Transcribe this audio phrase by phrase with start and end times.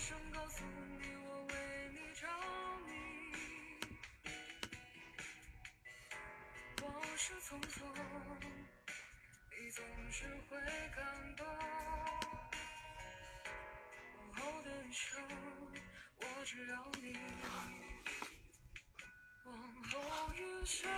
[0.00, 0.64] 想告诉
[0.98, 1.54] 你我为
[1.92, 2.26] 你着
[2.86, 2.90] 迷
[6.82, 7.84] 往事匆匆
[9.50, 10.56] 你总是会
[10.96, 11.46] 感动
[14.16, 15.22] 往后的余生
[16.16, 17.14] 我只要你
[19.44, 20.90] 往后余生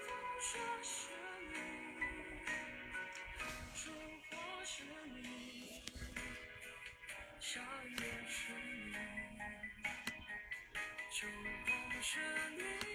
[0.00, 0.08] 风
[0.40, 1.13] 雪是
[11.66, 12.18] 如果是
[12.56, 12.93] 你。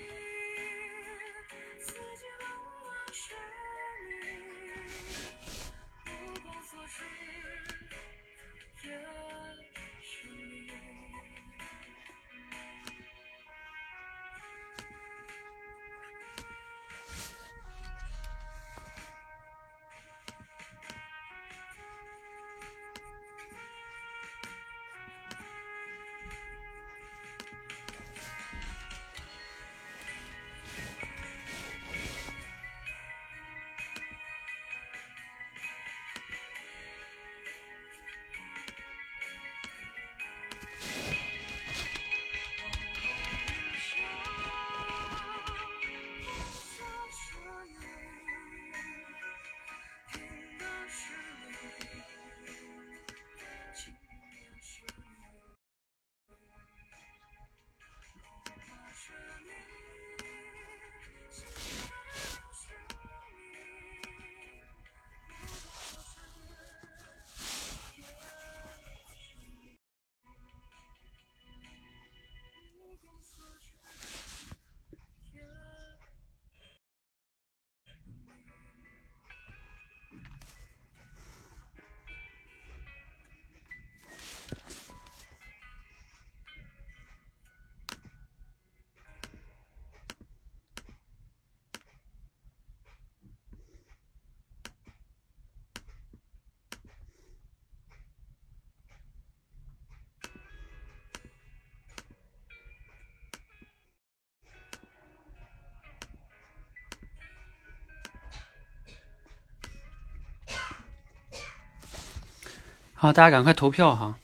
[113.02, 114.16] 好大家赶快投票哈。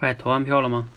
[0.00, 0.88] 快投完票了吗？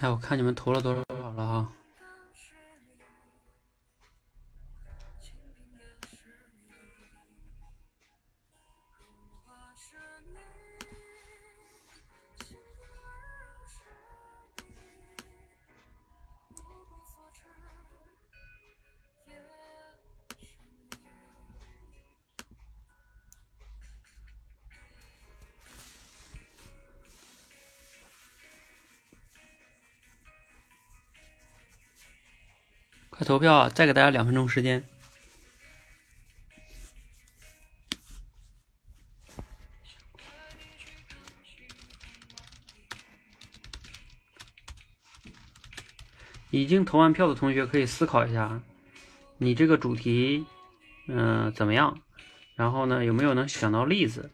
[0.00, 1.02] 哎，我看你们投了多少
[33.20, 33.68] 快投票啊！
[33.68, 34.82] 再给大家两分钟时间。
[46.48, 48.62] 已经投完票的同学可以思考一下，
[49.36, 50.46] 你这个主题，
[51.06, 52.00] 嗯、怎么样？
[52.54, 54.30] 然后呢，有没有能想到例子？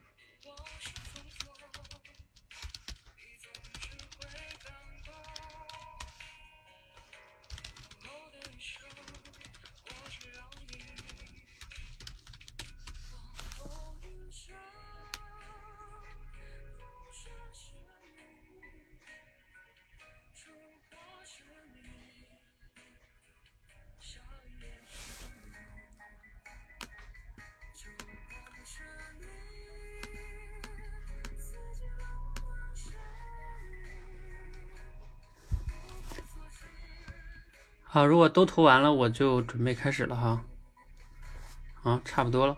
[37.97, 40.45] 好，如果都投完了，我就准备开始了哈。
[41.73, 42.55] 好，差不多了。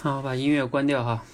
[0.00, 1.24] 好，我把音乐关掉哈。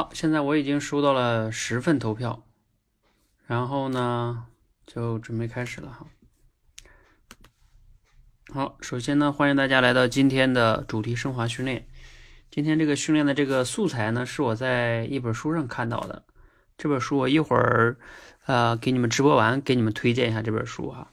[0.00, 2.42] 好，现在我已经收到了十份投票，
[3.44, 4.46] 然后呢，
[4.86, 6.06] 就准备开始了哈。
[8.50, 11.86] 好，首先呢，欢迎大家来到今天的主题升华训练。
[12.50, 16.24] 今天这个训练的这个素材呢，是我在一本书上看到的。
[16.78, 17.98] 这本书我一会儿
[18.46, 21.12] 呃给你们直播完，给你们推荐一下这本书哈。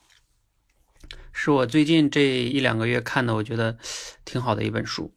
[1.33, 3.77] 是我最近这一两个月看的，我觉得
[4.23, 5.13] 挺好的一本书。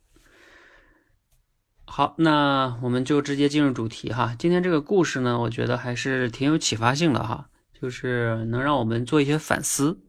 [1.92, 4.36] 好，那我们就直接进入主题哈。
[4.38, 7.48] 今天这个故事呢，我觉得还是挺有启发性的哈，
[7.82, 10.00] 就是能让我们做一些反思。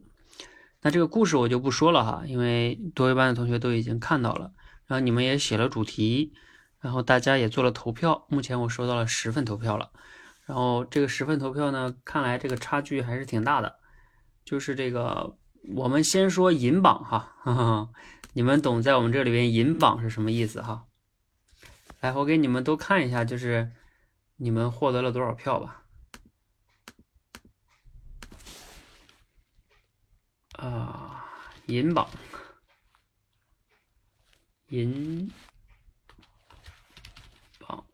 [0.84, 4.52] 那这个故事我就不说了哈，因为多维班的同学都已经看到了，
[4.86, 6.34] 然后你们也写了主题，
[6.80, 9.90] 然后大家也做了投票，目前我收到了十份投票了。
[10.46, 13.78] 然后这个十份投票呢，看来这个差距还是挺大的。
[14.46, 15.36] 就是这个，
[15.76, 17.90] 我们先说银榜哈，哈哈，
[18.34, 20.84] 你们懂在我们这里边银榜是什么意思哈？
[22.02, 23.72] 来，我给你们都看一下，就是
[24.38, 25.86] 你们获得了多少票吧。
[30.54, 31.30] 啊，
[31.68, 32.10] 银榜，
[34.70, 35.32] 银
[37.60, 37.86] 榜，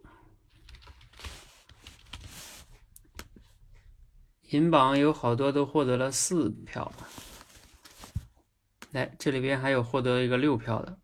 [4.44, 6.90] 银榜有好多都获得了四票。
[8.92, 10.98] 来，这里边还有获得一个六票的。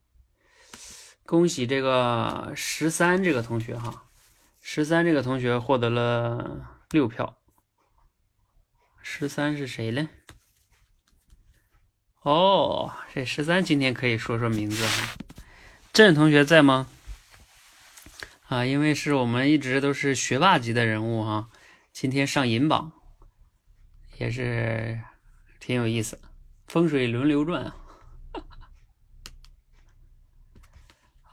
[1.26, 4.04] 恭喜这个十三这个同学哈，
[4.60, 7.38] 十三这个同学获得了六票。
[9.02, 10.10] 十三是谁呢？
[12.22, 15.16] 哦，这十三今天可以说说名字哈。
[15.92, 16.88] 郑同学在吗？
[18.48, 21.50] 啊，因为是我们一直都是学霸级的人物哈，
[21.92, 22.92] 今天上银榜
[24.18, 25.00] 也是
[25.60, 26.20] 挺有意思，
[26.68, 27.76] 风水轮流转啊。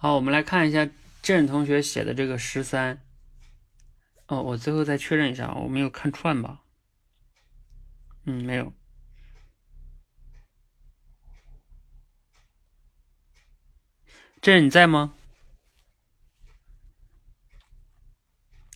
[0.02, 0.88] 好，我们来看一下
[1.20, 3.02] 郑同学写的这个十三。
[4.28, 6.62] 哦，我最后再确认一下，我没有看串吧？
[8.24, 8.72] 嗯，没有。
[14.40, 15.12] 郑你在吗？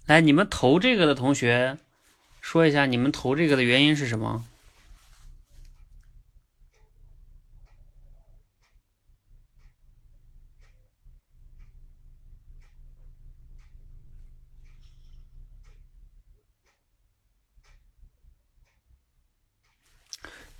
[0.04, 1.78] 来，你们投这个的同学
[2.42, 4.44] 说一下你们投这个的原因是什么？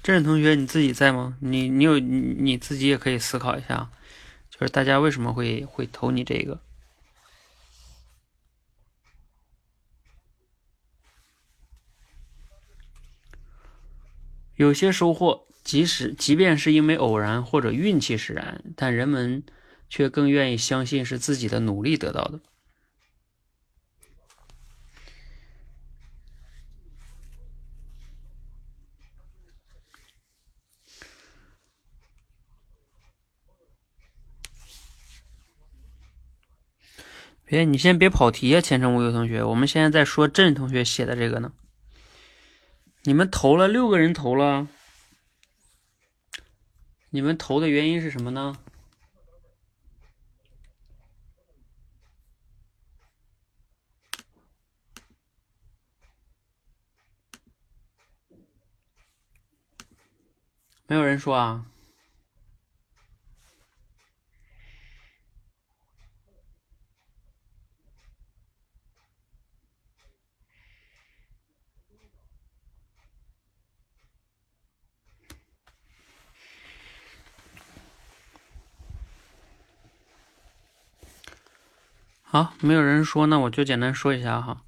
[0.05, 1.39] 郑同学，你自己在吗？
[1.41, 3.91] 你你有你你自己也可以思考一下，
[4.51, 6.61] 就是大家为什么会会投你这个？
[14.57, 19.43] 有些收获，即使即便是因为偶然或者运气使然，但人们
[19.89, 22.41] 却更愿意相信是自己的努力得到的。
[37.55, 39.45] 哎，你先别跑题呀，前程无忧同学。
[39.45, 41.53] 我们现在在说郑同学写的这个呢。
[43.05, 44.67] 你们投了六个人投了，
[47.11, 48.59] 你们投的原因是什么呢？
[60.89, 61.67] 没有人说啊。
[82.35, 84.65] 好，没有人说，那我就简单说一下哈。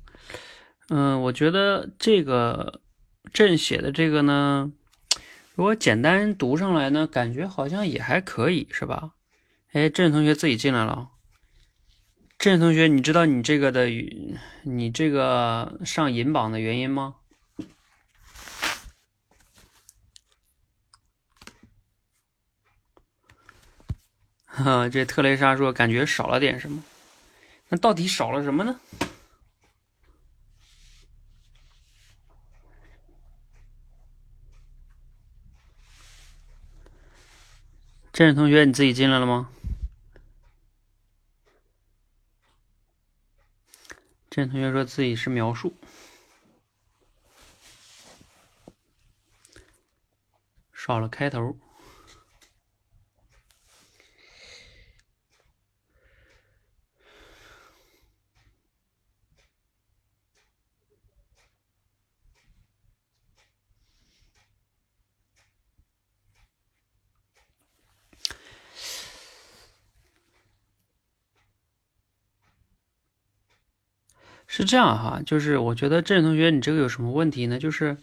[0.88, 2.80] 嗯，我觉得这个
[3.32, 4.70] 朕写的这个呢，
[5.56, 9.14] 如果简单读上来呢，感觉好像也还可以，是吧？
[9.73, 11.08] 哎，朕同学自己进来了。
[12.38, 13.88] 郑同学，你知道你这个的，
[14.62, 17.16] 你这个上银榜的原因吗？
[24.44, 26.85] 哈， 这特蕾莎说感觉少了点什么。
[27.68, 28.80] 那到底少了什么呢？
[38.12, 39.50] 郑同学，你自己进来了吗？
[44.30, 45.75] 郑同学说自己是描述，
[50.73, 51.58] 少了开头。
[74.56, 77.58] 是这样哈，就是我觉得郑同学，你这个有什么问题呢？
[77.58, 77.98] 就是，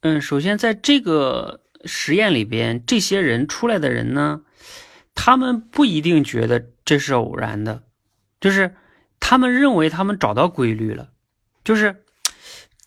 [0.00, 4.40] 嗯，首先在这个实验里边，这些人出来的人呢，
[5.14, 7.82] 他们不一定觉得这是偶然的，
[8.40, 8.74] 就是
[9.20, 11.10] 他们认为他们找到规律了，
[11.62, 12.02] 就是，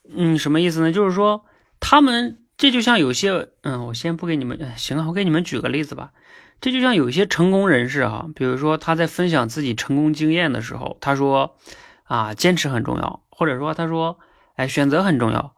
[0.10, 0.92] 嗯，什么意思呢？
[0.92, 1.46] 就是说
[1.80, 6.14] 他们这就像有些，嗯，我先不给你们，行啊，我给你们举个例子吧。
[6.62, 11.58] 这就像有一些成功人士哈，比如说他在分享自己成功经验的时候，他说
[12.04, 14.18] 啊，坚持很重要，或者说他说，
[14.56, 15.56] 哎，选择很重要，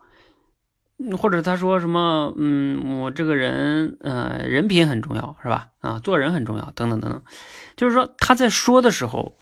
[1.18, 5.70] 或者他说什么，嗯，我这个人，呃，人品很重要，是吧？
[5.80, 7.22] 啊，做人很重要，等等等等，
[7.75, 9.38] 就是说他在说的时候，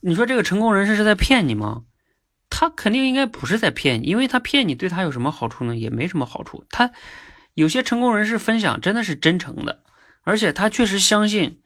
[0.00, 1.82] 你说这个成功人士是在骗你吗？
[2.50, 5.76] 他肯定应该不是在骗你，因为他骗你对他有什么好处呢？
[5.76, 6.64] 也没什么好处。
[6.70, 6.92] 他
[7.52, 9.82] 有些成功人士分享真的是真诚的。
[10.28, 11.62] 而且他确实相信，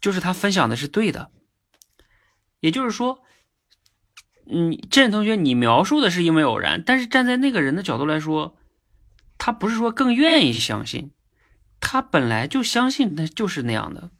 [0.00, 1.30] 就是他分享的是对的。
[2.58, 3.22] 也就是说，
[4.50, 8.58] 嗯，郑同学，你描述的是因为偶然，但是站在那个人的角度来说，
[9.38, 11.12] 他不是说更愿意相信，
[11.78, 14.10] 他本来就相信，那就是那样的。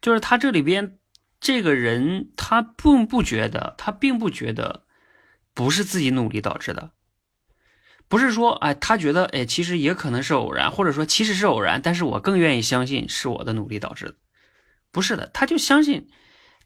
[0.00, 1.00] 就是他这里边
[1.40, 4.86] 这个人，他并不觉得，他并不觉得
[5.52, 6.92] 不是自己努力导致的。
[8.12, 14.16] 不是说，哎，他觉得，哎，其实也可能是偶然，或者说其实是偶然，但是我更愿意相信是我的努力导致的。
[14.90, 16.10] 不是的，他就相信，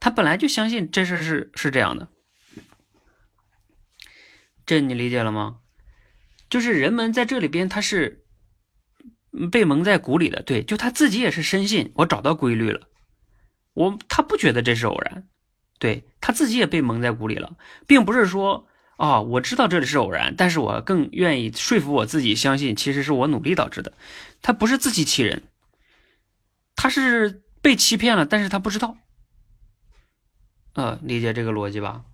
[0.01, 2.09] 他本来就相信这事是是这样的。
[4.67, 5.59] 这你理解了吗？
[6.51, 8.25] 就是人们在这里边他是
[9.53, 12.89] 被蒙在鼓里的，对，就他自己也是深信我找到规律了，
[13.73, 15.29] 我他不觉得这是偶然，
[15.79, 17.57] 对他自己也被蒙在鼓里了，
[17.87, 18.67] 并不是说。
[18.97, 23.93] 啊，我知道这里是偶然，但是我更愿意说服我自己，相信其实是我努力导致的。
[24.41, 25.43] 他不是自欺欺人，
[26.75, 28.97] 他是被欺骗了，但是他不知道。
[30.73, 32.05] 呃，理解这个逻辑吧？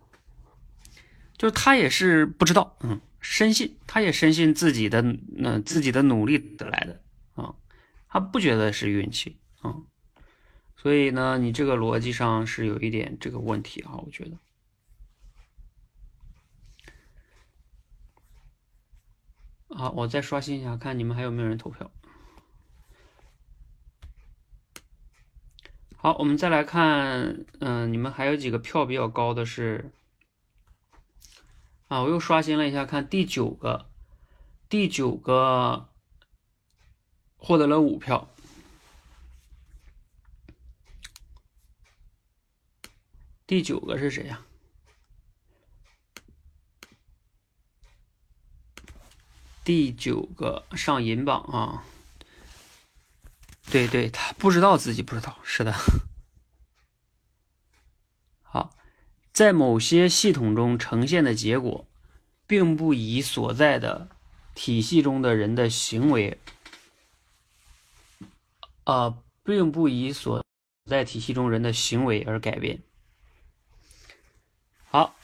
[1.38, 5.02] 就是他也是不知道，嗯，深信，他也深信自己的，
[5.38, 7.00] 嗯，自己的努力得来的
[7.42, 7.54] 啊，
[8.08, 9.74] 他不觉得是运气啊，
[10.76, 14.32] 所以呢，你这个逻辑上是有一点这个问题啊，我觉得。
[19.82, 21.90] 好，我再刷新一下，看你们还有没有人投票。
[25.96, 29.90] 好，我们再来看，嗯，你们还有几个票比较高的是，
[31.88, 33.90] 啊，我又刷新了一下，看第九个，
[34.68, 35.88] 第九个
[37.36, 38.30] 获得了五票，
[43.48, 44.46] 第九个是谁呀？
[49.64, 51.84] 第九个上银榜啊，
[53.70, 55.72] 对对，他不知道自己不知道，是的。
[58.42, 58.74] 好，
[59.32, 61.86] 在某些系统中呈现的结果，
[62.46, 64.08] 并不以所在的
[64.54, 66.40] 体系中的人的行为，
[68.82, 70.44] 啊，并不以所
[70.86, 72.82] 在体系中人的行为而改变。
[74.86, 75.14] 好，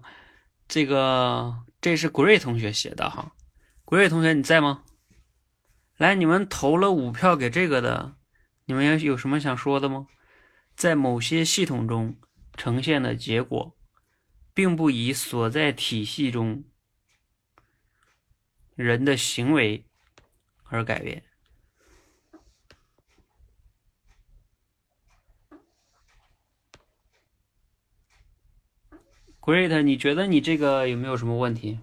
[0.66, 3.30] 这个这是 Gray 同学写的哈。
[3.84, 4.82] 国瑞同学，你在吗？
[5.98, 8.16] 来，你们投了五票给这个的，
[8.64, 10.06] 你们有有什么想说的吗？
[10.74, 12.18] 在某些系统中
[12.56, 13.76] 呈现的结果，
[14.54, 16.64] 并不以所在体系中
[18.74, 19.84] 人的行为
[20.64, 21.22] 而改变。
[29.40, 31.78] Great，你觉得你这个有没有什么问题？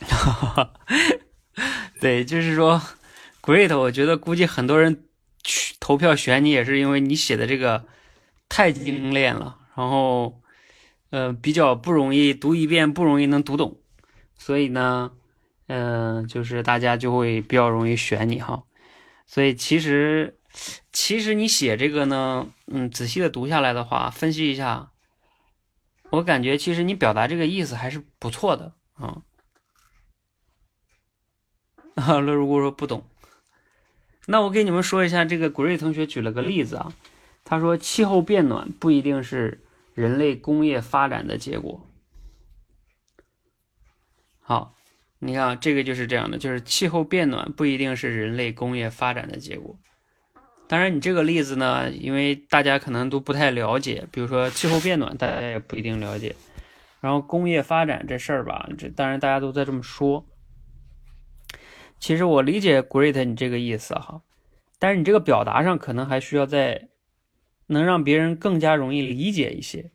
[0.00, 0.72] 哈哈，哈 哈
[2.00, 2.80] 对，就是说
[3.42, 5.04] ，Great，我觉得估计很多人
[5.42, 7.84] 去投票选你，也是因为你写的这个
[8.48, 10.40] 太精炼了，然后，
[11.10, 13.78] 呃，比较不容易读一遍，不容易能读懂，
[14.36, 15.12] 所以呢，
[15.66, 18.62] 嗯，就是大家就会比较容易选你哈。
[19.26, 20.38] 所以其实，
[20.92, 24.90] 其实你写这个呢，嗯，仔细的读下来的话，分析一下，
[26.10, 29.22] 我感觉其实你表达这个意思还是不错的啊。
[32.06, 33.02] 啊，乐如果说不懂，
[34.26, 36.92] 那我给你们说一下，这个古瑞同学举了个例子啊，
[37.44, 41.84] 他说气候变暖不一定是人类工业发展的结果。
[44.40, 44.76] 好，
[45.18, 49.76] 你看这个就是这样的，就是气候变暖不一定是人类工业发展的结果。
[50.68, 56.36] 当然，你这个例子呢，因为大家可能都不太了解，比如说气候变暖，大家也不一定了解。
[57.00, 60.24] 然后工业发展这事儿吧，这当然大家都在这么说。
[62.00, 64.22] 其实我理解 “great” 你这个意思哈，
[64.78, 66.88] 但是你这个表达上可能还需要再
[67.66, 69.90] 能让别人更加容易理解一些。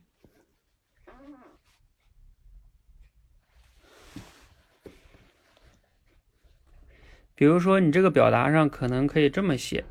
[7.34, 9.84] 比如说，你这个表达上可能可以这么写，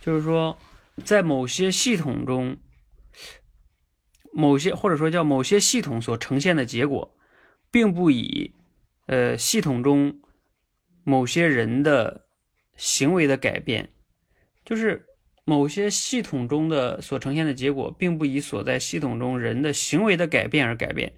[0.00, 0.56] 就是说，
[1.02, 2.56] 在某些系统中，
[4.32, 7.16] 某些或者说叫某些系统所呈现的结果，
[7.70, 8.52] 并不以
[9.06, 10.20] 呃系统中。
[11.04, 12.26] 某些人的
[12.76, 13.90] 行为的改变，
[14.64, 15.06] 就是
[15.44, 21.12] 某些系统中的所呈现的结果，并不以所在系统中人的行为的改变而改变。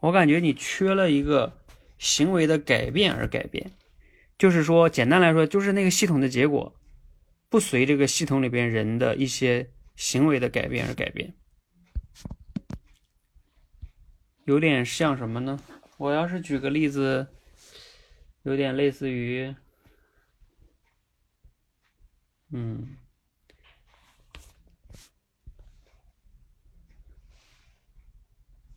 [0.00, 1.60] 我感觉你缺了一个
[1.98, 3.70] 行为的改变而改变，
[4.36, 6.74] 就是说，简单来说，就是那个系统的结果
[7.48, 11.32] 不随这个系统里边人的一些行为的改变而改变，
[14.44, 15.58] 有点像什么呢？
[15.96, 17.28] 我要是举个例子。
[18.48, 19.54] 有点类似于，
[22.50, 22.96] 嗯，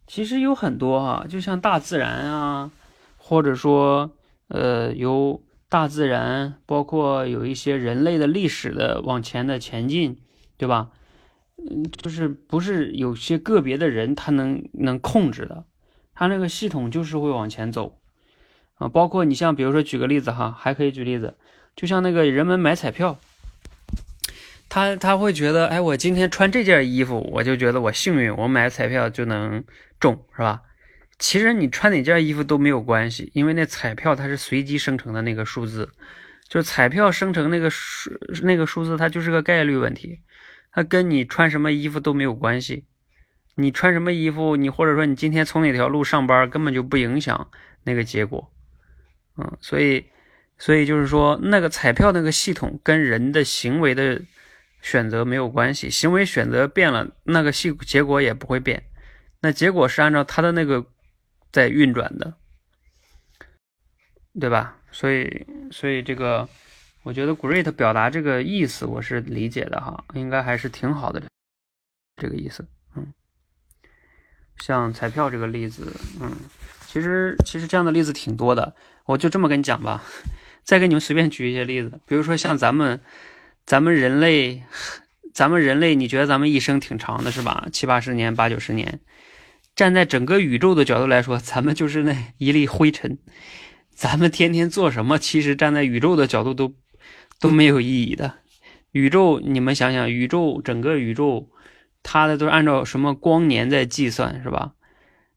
[0.06, 2.70] 其实有很多哈，就像大自然啊，
[3.16, 4.12] 或者说，
[4.50, 10.20] 呃，由大自然，包括有一些人类的历史的往前的前进，
[10.58, 10.92] 对吧？
[11.56, 15.64] 嗯，就是不是有些个别的人他能能控制的，
[16.14, 18.01] 他那个系统就是会往前走。
[18.82, 21.36] 啊，包括你像，比如说举个例子哈，还可以举例子，
[21.76, 23.20] 就像那个人们买彩票，
[24.68, 29.64] 他他会觉得，哎，我今天穿这件衣服，我就觉得我幸运，我买彩票就能
[30.00, 30.64] 中，是吧？
[31.20, 35.92] 其实你穿哪件衣服都没有关系，因为那彩票它是随机生成的那个数字，
[36.50, 38.10] 就彩票生成那个数
[38.42, 40.22] 那个数字，它就是个概率问题，
[40.72, 42.86] 它跟你穿什么衣服都没有关系。
[43.54, 47.52] 你穿什么衣服，你或者说你今天从哪条路上班，根本就不影响
[47.84, 48.52] 那个结果。
[49.38, 50.06] 嗯，所以，
[50.58, 54.22] 所以就是说，那个彩票那个系统跟人的行为的，
[54.82, 58.84] 选择没有关系，行为选择变了，那个系结果也不会变。
[59.40, 60.86] 那结果是按照他的那个
[61.52, 62.34] 在运转的，
[64.40, 64.78] 对吧？
[64.92, 66.48] 所以，所以这个，
[67.04, 71.24] 我觉得 great 表达这个意思，我是理解的哈，应该还是挺好的，
[72.18, 72.68] 这个意思。
[72.96, 73.14] 嗯，
[74.60, 76.32] 像彩票这个例子，嗯，
[76.86, 80.04] 其实其实这样的例子挺多的，我就这么跟你讲吧。
[80.64, 83.02] 再给你们随便举一些例子，比如说像咱们，
[83.66, 84.64] 咱们人类，
[85.34, 87.68] 咱们人类，你觉得咱们一生挺长的是吧？
[87.74, 89.00] 七八十年、八九十年，
[89.76, 93.18] 站在整个宇宙的角度来说，咱们就是那一粒灰尘。
[93.90, 95.18] 咱们天天做什么？
[95.18, 96.76] 其实站在宇宙的角度都
[97.40, 98.36] 都没有意义的。
[98.92, 101.50] 宇宙，你们想想，宇宙整个宇宙，
[102.04, 104.74] 它的都是按照什么光年在计算，是吧？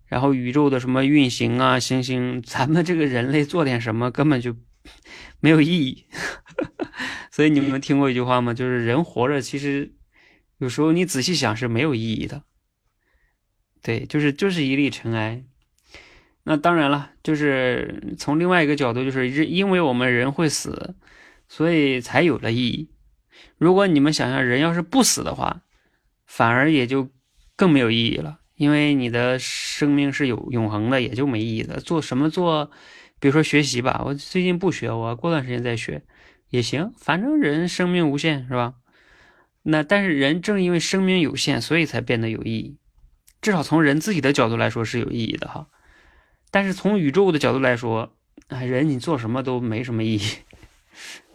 [0.07, 4.57] 然后宇宙的什么运行啊，星星， 咱们这个人类做点什么，根本就。
[5.41, 6.07] 没有意义，
[7.33, 8.53] 所以你们听过一句话吗？
[8.53, 9.95] 就是人活着，其实
[10.59, 12.43] 有时候你仔细想是没有意义的。
[13.83, 15.45] 对，就是就是一粒尘埃。
[16.43, 20.95] 那当然了，就是从另外一个角度，就是因为我们人会死，
[21.49, 22.91] 所以才有了意义。
[23.57, 25.63] 如果你们想象人要是不死的话，
[26.27, 27.11] 反而也就
[27.57, 31.81] 更没有意义了，因为你的生命是有永恒的，也就没意义了。
[31.81, 32.71] 做什么做？
[33.21, 36.03] 比如说学习吧，我最近不学，我过段时间再学
[36.51, 38.75] 也行，反正人生命无限，是吧？
[39.63, 42.77] 那但是人正因为生命有限，所以才变得有意义。
[43.41, 45.69] 至少从人自己的角度来说是有意义的哈。
[46.51, 48.15] 但是从宇宙的角度来说，
[48.49, 50.21] 哎，人你做什么都没什么意义。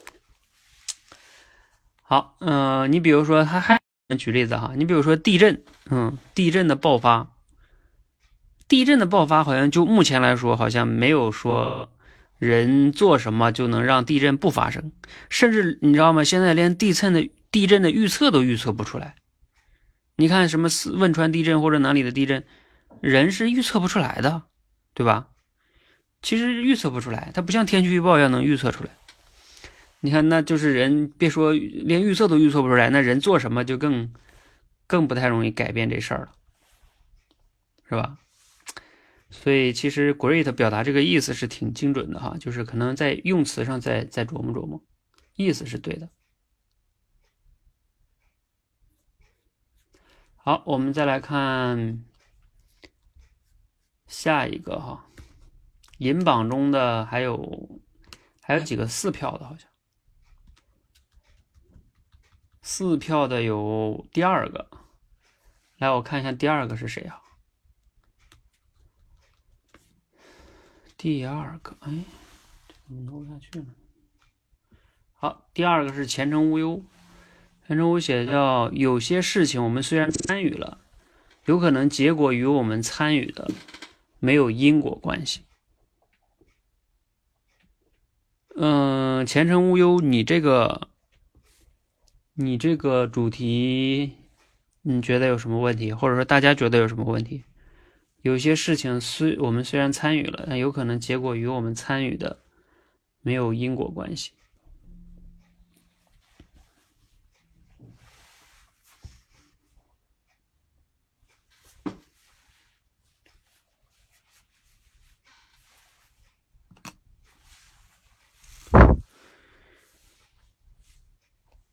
[2.03, 3.79] 好，嗯，你比如说他还
[4.17, 7.31] 举例子哈，你比如说地震，嗯，地震的爆发。
[8.67, 11.89] 地震的爆发好像就目前来说，好像没有说
[12.37, 14.91] 人做什么就能让地震不发生，
[15.29, 16.23] 甚至你知道吗？
[16.23, 19.15] 现在连地震的地震的预测都预测不出来。
[20.17, 22.43] 你看什么四汶川地震或者哪里的地震，
[23.01, 24.43] 人是预测不出来的，
[24.93, 25.27] 对吧？
[26.21, 28.89] 其实预测不出来，它不像天气预报一样能预测出来。
[30.01, 34.11] 你看，那就是人别说连预测都预测不出来，那人做什么就更
[34.89, 36.31] 更不太容易改变这事儿了，
[37.87, 38.17] 是吧？
[39.29, 44.83] 所以其实 great 表达这个意思是挺精准的哈，就是可能在用词上再再琢磨琢磨，
[45.35, 46.09] 意思是对的。
[50.37, 52.03] 好，我们再来看
[54.07, 55.05] 下一个哈，
[55.99, 57.79] 银榜中的还有
[58.41, 59.69] 还有几个四票的，好像
[62.63, 64.69] 四票的有第二个，
[65.79, 67.21] 来我看一下第二个是谁啊？
[70.97, 72.03] 第二个，哎，
[72.85, 73.65] 怎么弄不下去了？
[75.13, 76.83] 好，第二个是前程无忧。
[77.65, 80.81] 前程无忧写叫有些事情我们虽然参与了，
[81.45, 83.49] 有可能结果与我们参与的
[84.19, 85.45] 没有因果关系。
[88.57, 90.89] 嗯，前程无忧，你这个，
[92.33, 94.17] 你这个主题，
[94.91, 95.93] 你觉得有什么问题？
[95.93, 97.43] 或者说大家觉得有什么问题？
[98.23, 102.39] 有些事情虽我们虽然参与了，但有可能结果与我们参与的
[103.21, 104.31] 没有因果关系。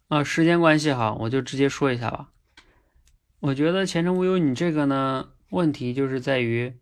[0.08, 2.28] 啊，时间关系哈，我就直接说一下吧。
[3.46, 5.28] 我觉得前程无忧，你这个呢？
[5.50, 6.74] 问题就是在于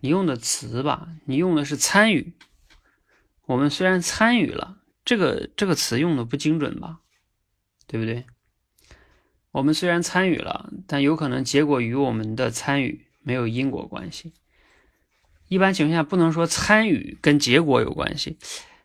[0.00, 2.34] 你用的词吧，你用的是参与。
[3.46, 6.98] 我们虽然参与了，这个这个词用的不精准吧，
[7.86, 8.26] 对不对？
[9.52, 14.34] 我们虽然参与了，但有可能结果与我们的参与没有因果关系。
[15.48, 18.36] 一般情况下不能说参与跟结果有关系，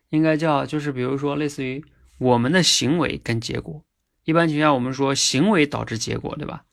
[0.07, 1.83] 应该叫就是比如说类似于
[2.19, 3.83] 我们的行为跟结果。
[4.23, 6.63] 一般情况下我们说行为导致结果，对吧？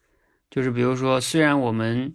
[0.55, 2.15] 就是比如说虽然我们。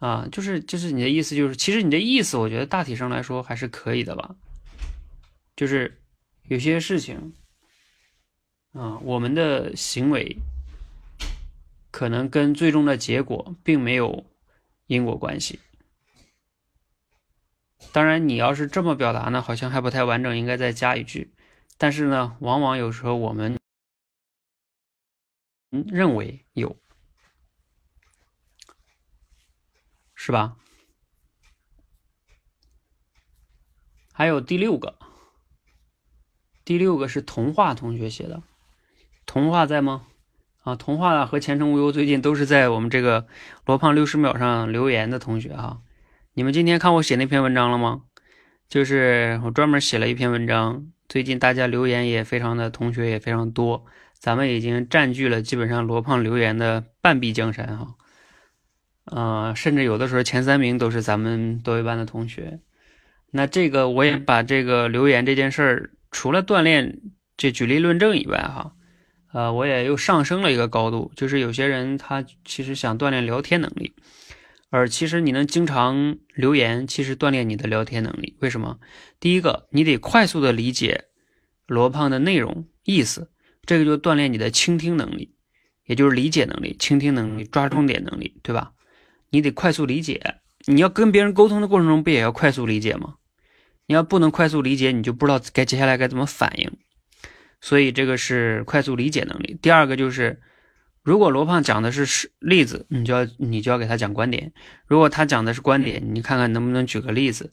[0.00, 4.36] 啊，就是就是你的意思，就是其实你的意思，我觉得大体上来说还是可以的吧。
[5.56, 6.00] 就是
[6.44, 7.34] 有些事情，
[8.74, 10.36] 啊，我们的行为
[11.90, 14.24] 可能跟最终的结果并没有
[14.86, 15.58] 因果关系。
[17.90, 21.34] 当然，你要是这么表达呢，好像还不太完整，应该再加一句。
[21.76, 23.58] 但是呢，往往有时候我们
[25.70, 26.76] 认为有。
[30.20, 30.56] 是吧？
[34.12, 34.98] 还有第六个，
[36.64, 38.42] 第六个是童话同学写的，
[39.26, 40.08] 童话在吗？
[40.64, 43.28] 啊，童话和前程无忧最近都是在我们这个
[43.64, 45.82] 罗胖六十秒上留言的同学哈。
[46.32, 48.02] 你们今天看我写那篇文章了吗？
[48.68, 57.94] 就是我专门写了一篇文章，最近大家留言也非常的，同学也非常多，咱们已经占据了基本上罗胖留言的半壁江山哈。
[59.10, 62.60] 呃，甚至有的时候前三名都是咱们多维班的同学。
[63.30, 67.00] 那这个我也把这个留言这件事儿，除了锻炼
[67.36, 68.72] 这举例论证以外哈，
[69.32, 73.94] 呃，我也又上升了一个高度，就是有些人他其实想锻炼聊天能力。
[74.70, 78.36] 而其实你能经常留言，其实锻炼你的聊天能力。
[78.40, 78.78] 为什么？
[79.18, 81.04] 第一个，你得快速的理解
[81.66, 83.30] 罗胖的内容意思，
[83.64, 85.34] 这个就锻炼你的倾听能力，
[85.86, 88.72] 也就是理解能力、倾听能力、抓重点能力，对吧？
[89.30, 90.36] 你得快速理解，
[90.66, 93.14] 你要跟别人沟通的过程中，不也要快速理解吗？
[93.86, 96.70] 你要不能快速理解，你就不知道该接下来该怎么反应。
[97.60, 99.58] 所以这个是快速理解能力。
[99.60, 100.40] 第二个就是。
[101.04, 104.50] 如果罗胖讲的是是例子，你就要你就要给他讲观点；
[104.86, 107.50] 如果他讲的是观点，你看看能不能举个例子。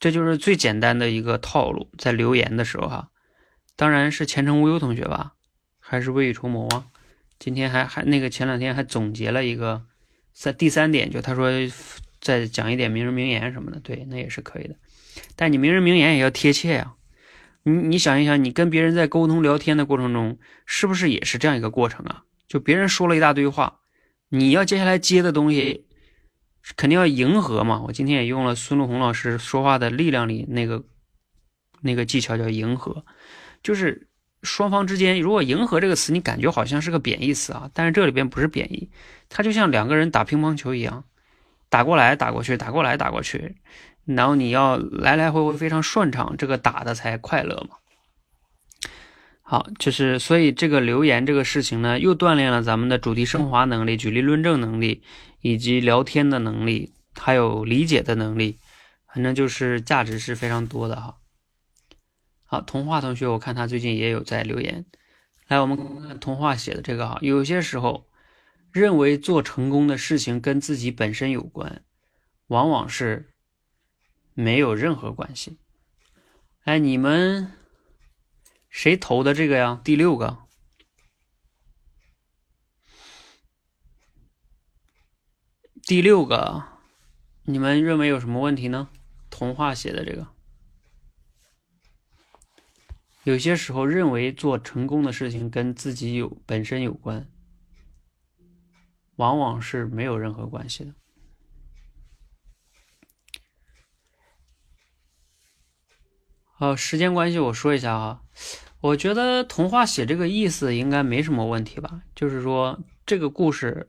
[0.00, 3.10] 这就是最简单的一个套路，在留言的时候哈。
[3.76, 5.34] 当然是前程无忧同学吧，
[5.78, 6.86] 还是未雨绸缪啊？
[7.38, 9.82] 今天还还那个前两天还总结了一个
[10.34, 11.48] 在第三点，就他说
[12.20, 14.76] 再讲一点名人名言什么的，对，那也是可以的。
[15.36, 16.94] 但你名人名言也要贴切呀。
[17.62, 22.24] 你你想一想，你跟别人在沟通聊天的过程中，是不是也是这样一个过程啊？
[22.46, 23.80] 就别人说了一大堆话，
[24.28, 25.86] 你要接下来接的东西，
[26.76, 27.80] 肯定要迎合嘛。
[27.86, 30.84] 我今天也用了孙路红老师说话的力量里那个
[31.80, 33.06] 那个技巧，叫迎合，
[33.62, 34.08] 就是
[34.44, 38.90] 双方之间，如果迎合这个词，你感觉好像是个贬义词啊，但是这里边不是贬义，
[39.28, 41.04] 它就像两个人打乒乓球一样，
[41.68, 43.56] 打过来打过去，打过来打过去，
[44.04, 47.76] 然后你要来来回回非常顺畅，这个打的才快乐嘛。
[49.46, 55.02] 好，就是所以这个留言这个事情呢，又锻炼了咱们的主题升华能力、举例论证能力，
[55.40, 58.58] 以及聊天的能力，还有理解的能力，
[59.12, 61.16] 反正就是价值是非常多的哈。
[62.54, 64.84] 啊，童话同学，我看他最近也有在留言，
[65.48, 68.06] 来，我们看看童话写的这个哈，有些时候
[68.72, 71.84] 认为做成功的事情跟自己本身有关，
[72.48, 73.30] 往往是
[74.34, 75.58] 没有任何关系。
[76.64, 77.52] 哎，你们。
[78.76, 79.80] 谁投的这个呀？
[79.84, 80.36] 第六个，
[85.86, 86.64] 第六个，
[87.44, 88.88] 你们认为有什么问题呢？
[89.30, 90.26] 童话写的这个，
[93.24, 97.26] 有些时候认为做成功的事情跟自己有本身有关，
[99.16, 100.94] 往往是没有任何关系的。
[106.56, 108.22] 好，时间关系，我说一下啊。
[108.80, 113.88] 我觉得童话写这个意思应该没什么问题吧，就是说这个故事，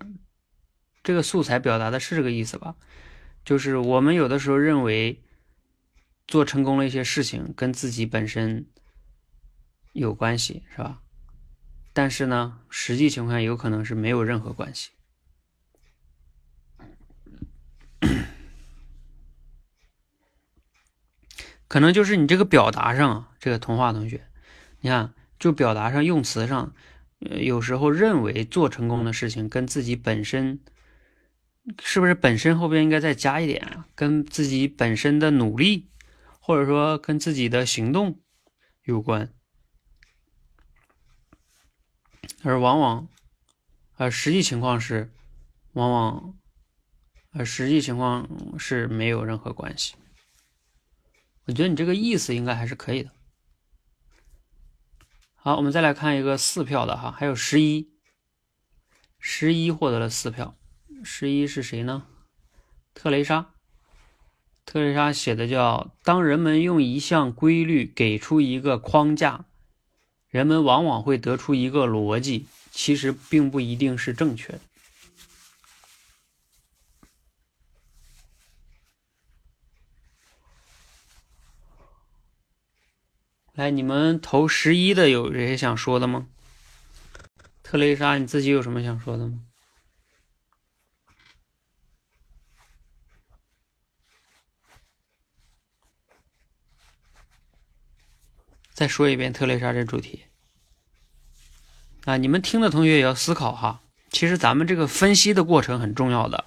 [1.03, 2.77] 这个素材表达的是这个意思吧，
[3.43, 5.21] 就是我们有的时候认为
[6.25, 8.65] 做成功了一些事情跟自己本身
[9.95, 11.01] 有关系，是吧？
[11.93, 14.91] 但是呢，实际情况有可能是没有任何关系，
[21.69, 24.27] 可能就是你这个表达上，这个童话同学。
[24.81, 26.73] 你看，就表达上、用词上，
[27.19, 30.59] 呃，有时候认为做成功的事情跟自己本身，
[31.81, 33.87] 是不是本身后边应该再加一点啊？
[33.95, 35.89] 跟自己本身的努力，
[36.41, 38.19] 或者说跟自己的行动
[38.83, 39.31] 有关，
[42.47, 43.07] 而往往，
[43.95, 45.11] 而实际情况是，
[45.73, 46.37] 往往，
[47.31, 48.29] 而实际情况
[48.59, 49.95] 是没有任何关系。
[51.45, 53.09] 我觉得你这个意思应该还是可以的。
[55.33, 57.89] 好，我们再来看一个四票的哈，还有十一，
[59.19, 60.55] 十一获得了四票，
[61.03, 62.05] 十一是谁呢？
[62.93, 63.53] 特蕾莎，
[64.65, 69.45] 特蕾莎写的叫：当人们用一项规律给出一个框架，
[70.35, 74.59] 人们往往会得出一个逻辑，其实并不一定是正确的。
[83.53, 86.27] 来，你们投十一的有谁想说的吗？
[87.63, 89.39] 特蕾莎，你自己有什么想说的吗？
[98.73, 100.24] 再说一遍特蕾莎这主题
[102.05, 102.17] 啊！
[102.17, 103.81] 你们听的同学也要思考哈。
[104.11, 106.45] 其实咱们这个分析的过程很重要的，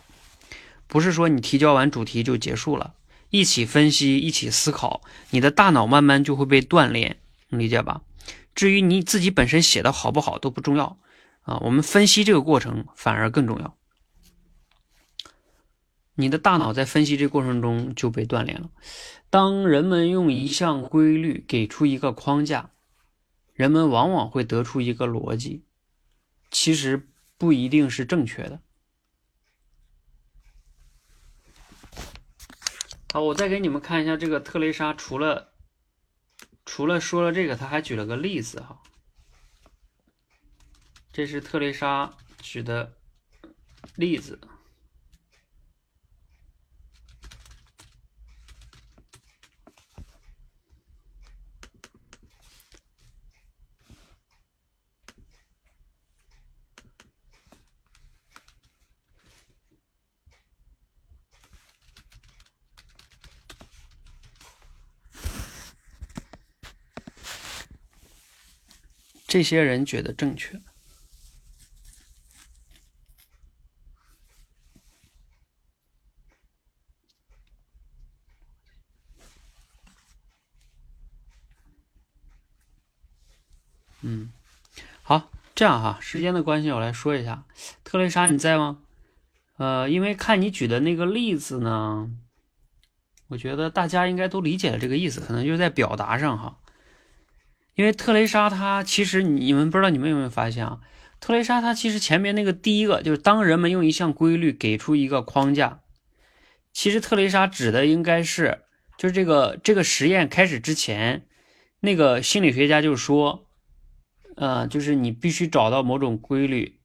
[0.87, 2.95] 不是说你提交完主题就结束了。
[3.31, 7.19] 一起分析，一起思考，你的大脑慢慢就会被锻炼，
[7.49, 8.01] 理解吧？
[8.55, 10.97] 至于你自己本身写的好不好都不重要，
[11.43, 13.75] 啊，我们分析这个过程反而更重要。
[16.15, 18.71] 你的大脑在分析这过程中就被锻炼了。
[19.29, 22.71] 当人们用一项规律给出一个框架，
[23.59, 25.65] 人们往往会得出一个逻辑，
[26.49, 28.61] 其实不一定是正确的。
[33.13, 35.55] 好，我再给你们看一下这个特蕾莎，除了
[36.65, 38.81] 除了说了这个，他还举了个例子哈。
[41.13, 42.95] 这是特蕾莎举的
[43.97, 44.39] 例子。
[69.29, 70.59] 这些人觉得正确。
[84.01, 84.33] 嗯，
[85.03, 87.45] 好，这样哈，时间的关系，我来说一下，
[87.85, 88.81] 特蕾莎你在吗？
[89.59, 92.11] 呃，因为看你举的那个例子呢，
[93.27, 96.59] 我觉得大家应该都理解了这个意思，可能就是在表达上哈。
[97.79, 100.81] 因为特蕾莎她其实你们不知道你们有没有发现啊？
[101.21, 105.79] 特蕾莎她其实前面那个第一个就是当人们用一项规律给出一个框架，
[106.73, 108.63] 其实特蕾莎指的应该是
[108.97, 111.23] 就是这个这个实验开始之前，
[111.79, 113.47] 那个心理学家就说，
[114.35, 116.81] 呃，就是你必须找到某种规律。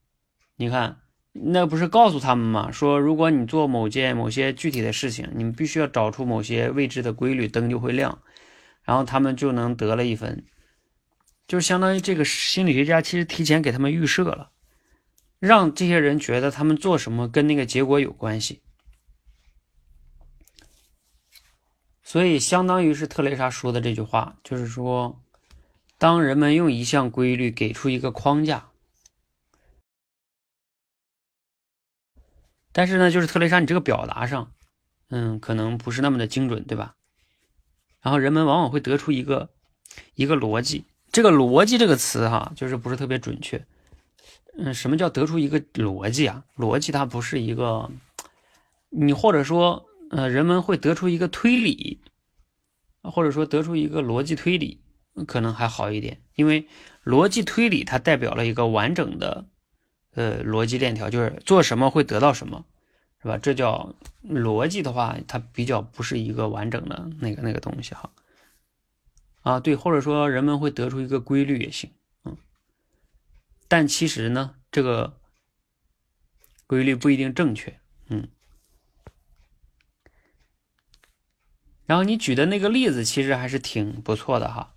[0.58, 0.98] 你看，
[1.32, 2.72] 那不是告诉他们吗？
[2.72, 8.20] 说如果你做某件某些具体的事情，你们必须要找出某些未知的规律，灯就会亮，
[8.84, 10.46] 然后他们就能得了一分。
[11.46, 14.52] 就相当于这个心理学家其实提前给他们预设了，
[15.40, 18.62] 让这些人觉得他们做什么跟那个结果有关系，
[22.02, 25.22] 所以相当于是特蕾莎说的这句话，就是说，
[25.98, 28.70] 当人们用一项规律给出一个框架，
[32.72, 34.54] 但是呢，就是特蕾莎你这个表达上，
[35.10, 36.96] 嗯，可能不是那么的精准，对吧？
[38.02, 39.54] 然后人们往往会得出一个
[40.16, 40.86] 一个逻辑。
[41.14, 43.64] 这个逻辑这个词哈，就是不是特别准确。
[44.58, 46.44] 嗯，什么叫得出一个逻辑啊？
[46.58, 47.92] 逻辑它不是一个，
[48.90, 52.02] 你或者说，呃，人们会得出一个推理，
[53.04, 54.82] 或者说得出一个逻辑推理，
[55.28, 56.20] 可能还好一点。
[56.34, 56.68] 因为
[57.06, 59.46] 逻辑推理它代表了一个完整的，
[60.16, 62.66] 呃，逻辑链条，就是做什么会得到什么，
[63.22, 63.38] 是吧？
[63.38, 63.94] 这叫
[64.28, 68.10] 逻辑的话，它比较不是一个完整的那个那个东西哈。
[69.44, 71.92] 啊，对，或者说人们会得出一个规律也行，
[72.24, 72.36] 嗯，
[73.68, 75.20] 但其实呢，这个
[76.66, 78.30] 规律不一定正确，嗯。
[81.86, 84.74] 然后你举的那个例子其实还是挺不错的哈，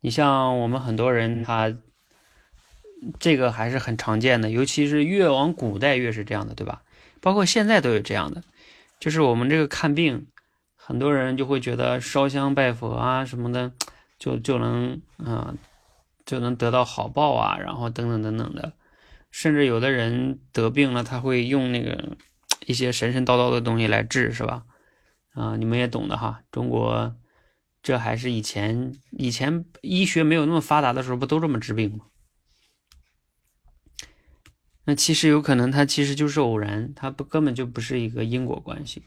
[0.00, 1.72] 你像我们很多人他
[3.20, 6.82] 这个还是很常见的，尤其是越往古代越是这样的，对吧？
[7.20, 8.42] 包括现在都有这样的，
[8.98, 10.26] 就是我们这个看病，
[10.74, 13.72] 很多人就会觉得烧香拜佛啊什么的。
[14.20, 15.54] 就就能啊，
[16.24, 18.74] 就能得到好报啊，然后等等等等的，
[19.32, 22.16] 甚至有的人得病了，他会用那个
[22.66, 24.64] 一些神神叨叨的东西来治，是吧？
[25.32, 26.42] 啊，你们也懂的哈。
[26.52, 27.16] 中国
[27.82, 32.04] 这还是以前以前医学没有那么发达的时候，不都这么治病吗？
[34.84, 39.04] 那其实有可能，它其实就是偶然，它不根本就不是一个因果关系。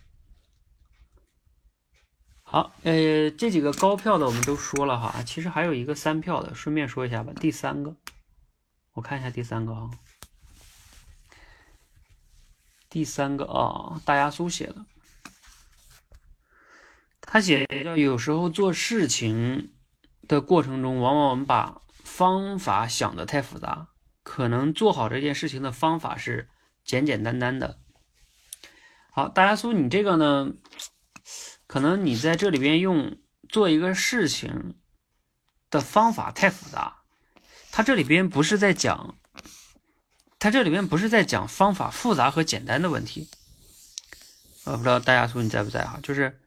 [2.54, 7.34] 好，呃，这几个高票的我们都说了哈，其实还有一个三票的，顺便说一下吧。
[7.34, 7.96] 第三个，
[8.94, 9.90] 我看一下第三个啊，
[12.92, 14.86] 第三个啊，大亚苏写的，
[17.22, 19.74] 他写叫有时候做事情
[20.28, 23.88] 的过程中，往往我们把方法想的太复杂，
[24.22, 26.48] 可能做好这件事情的方法是
[26.86, 27.80] 简简单单的。
[29.10, 30.52] 好，大家苏，你这个呢？
[31.74, 33.18] 可能你在这里边用
[33.50, 34.76] 做一个事情
[35.72, 36.98] 的方法太复杂，
[37.72, 39.18] 他这里边不是在讲，
[40.38, 43.28] 他这里边不是在讲方法复杂和简单的问题。
[44.66, 46.00] 我，不知道大家说你在不在哈？
[46.04, 46.40] 就是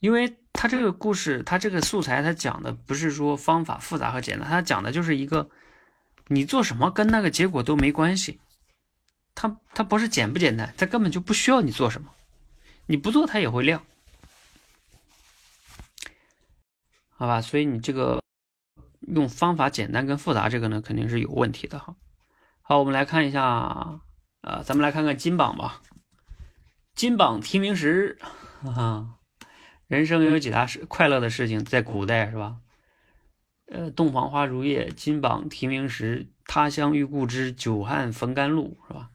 [0.00, 5.48] 因为他这个故事，他这个素材，他讲的不是说方法复杂和简单，他讲的就是一个
[6.28, 8.38] 你做什么跟那个结果都没关系。
[9.34, 12.10] 他他不是简不简单，他根本就不需要你做什么，
[12.84, 13.82] 你不做它也会亮。
[17.24, 18.22] 好吧，所以你这个
[19.00, 21.96] 用方法简单跟复杂这个呢，肯定是有问题的哈。
[22.60, 24.02] 好，我们来看一下，
[24.42, 25.80] 呃，咱们来看看金榜吧。
[26.94, 28.18] 金榜题名时，
[28.66, 29.14] 啊，
[29.86, 32.58] 人生有几大事快乐的事情，在古代是吧？
[33.72, 39.08] 呃，洞房花烛夜，金榜题名时，他乡遇故知，久旱逢甘露，是吧？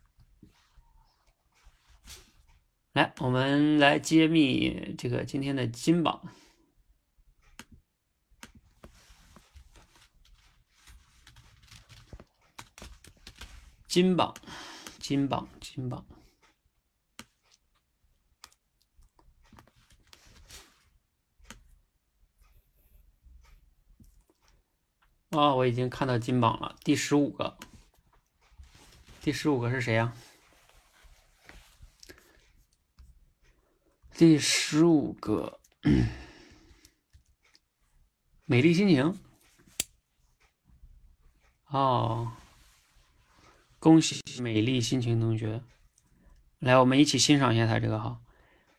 [2.93, 6.23] 来，我们来揭秘这个今天的金榜。
[13.89, 14.35] 金榜，
[14.99, 16.05] 金榜，金榜。
[25.31, 27.57] 啊，我已经看到金榜了，第十五个。
[29.21, 30.13] 第十五个是谁呀？
[34.13, 35.59] 第十五个，
[38.45, 39.19] 美丽心情。
[41.69, 42.31] 哦。
[43.79, 45.61] 恭喜美丽心情同学，
[46.59, 48.19] 来，我们一起欣赏一下他这个哈，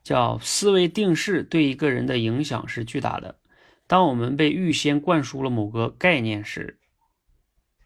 [0.03, 3.38] 叫思维定势对一个人的影响是巨大的。
[3.86, 6.78] 当我们被预先灌输了某个概念时，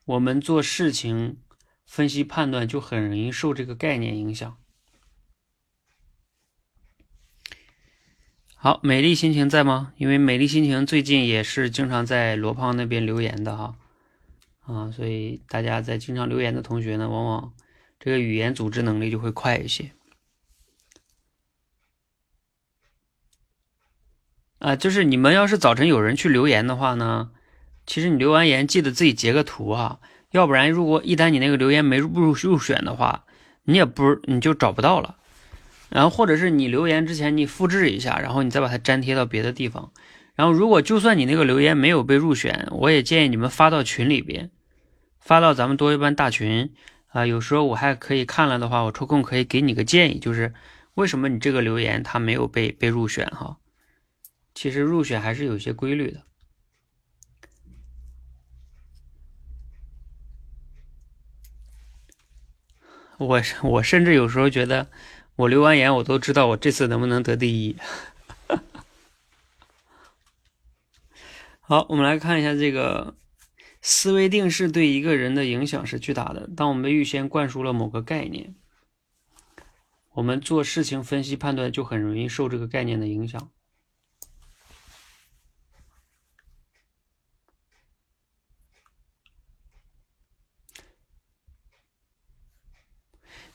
[0.05, 1.39] 我们做事情
[1.87, 4.57] 分析判断就很容易受这个概念影响。
[8.57, 9.93] 好，美丽心情在吗？
[9.99, 13.77] 因为美丽心情最近也是经常在罗胖那边留言的哈。
[14.67, 17.53] 啊，所以大家在经常留言的同学呢，往往
[18.01, 19.93] 这个语言组织能力就会快一些。
[24.59, 27.33] 啊，就是你们要是早晨有人去留言的话呢，
[27.87, 30.01] 其实你留完言记得自己截个图啊，
[30.31, 33.27] 要不然如果一旦你那个留言没入入选的话，
[33.65, 35.19] 你也不你就找不到了。
[35.91, 39.93] 然后或者是你留言之前你复制一下，然后你再把它粘贴到别的地方。
[40.35, 44.51] 然后，如果就算你那个留言没有被入选，我也建议你们发到群里边，
[45.21, 46.75] 发到咱们多一班大群
[47.07, 47.25] 啊。
[47.25, 50.53] 有时候我还可以看了的话，我抽空可以给你个建议，就是
[50.95, 53.59] 为什么你这个留言它没有被被入选哈？
[54.55, 56.23] 其实入选还是有些规律的。
[63.19, 64.89] 我我甚至有时候觉得，
[65.37, 67.77] 我留完言我都知道我这次能不能得第一。
[71.67, 73.17] 好，我们来看一下这个
[73.81, 76.47] 思维定势对一个人的影响是巨大的。
[76.55, 78.55] 当我们预先灌输了某个概念，
[80.13, 83.51] 我们做事情分析判断就很容易受这个概念的影响。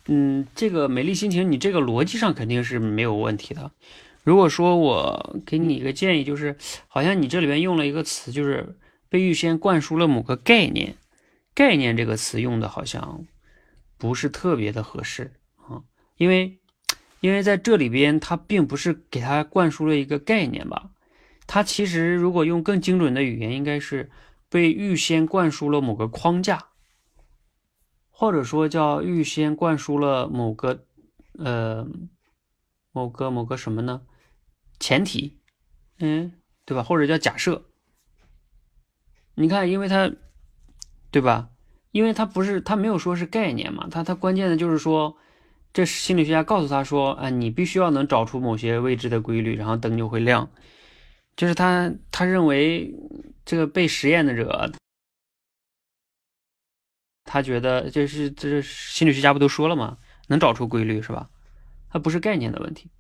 [0.08, 3.72] 嗯，这个美丽心情，你这个逻辑上肯定是没有问题的。
[4.24, 6.58] 如果说我给你一个建议，就是
[6.88, 10.98] 好像你这里边用了一个词，就是被预先灌输了某个概念，
[11.56, 13.26] 概念这个词用的好像
[13.98, 15.82] 不是特别的合适啊，
[16.18, 16.60] 因为
[17.22, 20.92] 因为在这里边它并不是给他灌输了一个概念吧，
[21.48, 24.12] 它其实如果用更精准的语言，应该是
[24.50, 26.66] 被预先灌输了某个框架，
[28.12, 30.84] 或者说叫预先灌输了某个
[31.38, 31.88] 呃。
[32.92, 34.02] 某个某个什么呢？
[34.80, 35.40] 前提，
[36.00, 36.34] 嗯，
[36.66, 36.84] 对吧？
[36.84, 37.66] 或者叫假设。
[39.36, 40.12] 你看，因为它，
[41.12, 41.50] 对吧？
[41.92, 43.88] 因为它不是，它没有说是概念嘛。
[43.90, 45.18] 它它关键的就是说，
[45.74, 50.50] 这心理学家告诉他说，啊，你必须要能找出某些未知的规律，然后灯就会亮。
[51.36, 52.94] 就是他他认为
[53.46, 54.72] 这个被实验的者，
[57.24, 59.98] 他觉得就是这心理学家不都说了吗？
[60.28, 61.30] 能找出规律是吧？
[61.92, 62.92] 它不是概念的问题，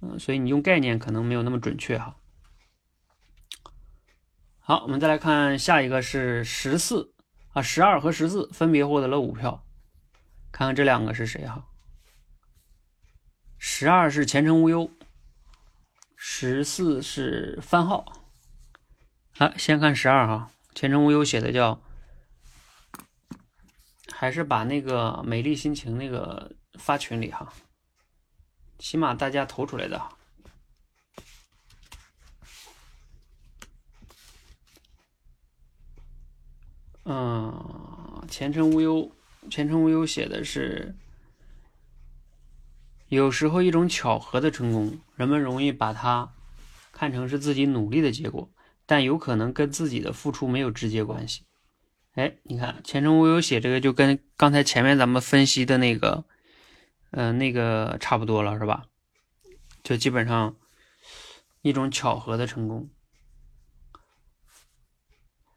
[0.00, 2.16] 嗯，所以你用概念可能没有那么准确哈。
[4.58, 7.14] 好，我们再来看下一个是十四
[7.52, 9.64] 啊，十二和十四分别获得了五票，
[10.50, 11.68] 看看这两个是谁哈。
[13.56, 14.90] 十二是前程无忧，
[16.16, 18.26] 十四是番号。
[19.38, 21.80] 来，先看十二哈，前程无忧写的叫，
[24.12, 26.56] 还是把那个美丽心情那个。
[26.80, 27.52] 发群里哈，
[28.78, 30.02] 起码大家投出来的。
[37.04, 39.10] 嗯，前程无忧，
[39.50, 40.94] 前程无忧写的是，
[43.08, 46.32] 有时候一种巧合的成功，人们容易把它
[46.92, 48.50] 看成是自己努力的结果，
[48.86, 51.42] 但有可能跟自己的付出没有直接关系。
[52.14, 56.24] 哎，你看前程无忧写这个，就跟刚才前面咱们分析的那个。
[57.10, 58.86] 嗯，那个差不多了，是吧？
[59.82, 60.56] 就基本上
[61.62, 62.88] 一种巧合的成功。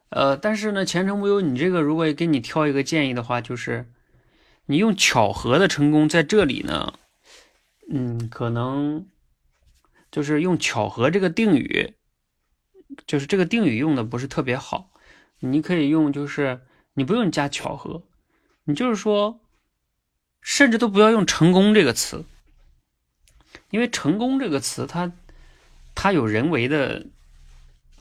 [0.10, 3.92] 呃，但是呢，前程无忧，你这个如果给你挑一个建议的话，就是
[4.68, 6.94] 你用巧合的成功在这里呢，
[7.92, 9.08] 嗯，可能
[10.12, 11.96] 就是用巧合这个定语，
[13.08, 14.92] 就是这个定语用的不是特别好。
[15.40, 16.62] 你可以用，就是
[16.94, 18.04] 你不用加巧合，
[18.66, 19.42] 你就是说，
[20.44, 22.26] 甚至都不要用成功这个词，
[23.72, 25.12] 因为成功这个词它
[25.96, 27.08] 它有人为的，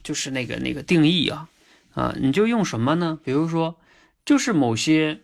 [0.03, 1.49] 就是那个那个定义啊。
[1.95, 3.20] 啊，你就用什么呢？
[3.22, 3.78] 比如说，
[4.24, 5.20] 就是某些，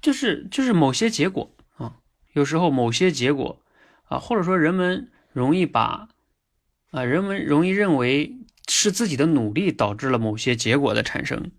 [0.00, 1.98] 就是就是某些结果啊，
[2.32, 3.60] 有时候某些结果
[4.04, 6.08] 啊，或者说人们容易把
[6.90, 11.50] 啊，人们容易认为是自己的努力导致了某些结果的产生，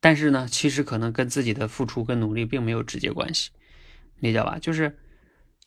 [0.00, 3.50] 但是呢，其实可能跟自己的付出跟努力并没有直接关系，
[4.20, 4.58] 理解吧？
[4.60, 4.98] 就是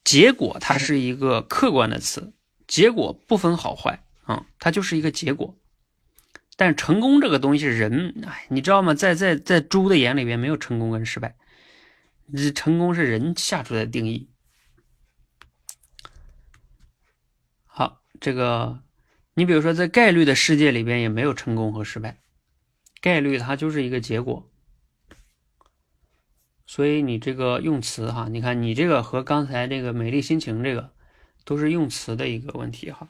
[0.04, 2.34] 结果它是一个客观的词，
[2.68, 5.58] 结果不分好坏啊，它就是一个结果。
[6.58, 8.94] 但成功这个东西是人，哎，你知道吗？
[8.94, 11.36] 在在在猪的眼里边，没有成功跟失败，
[12.36, 14.30] 这成功是人下出来的定义。
[17.66, 18.84] 好，这个
[19.34, 22.20] 你比如说，在概率的世界里边，也没有成功和失败，
[23.02, 24.51] 概率它就是一个结果。
[26.72, 30.92] 所以你这个用词哈，你看你这个和刚才这个美丽心情这个，
[31.44, 33.10] 都是用词的一个问题哈，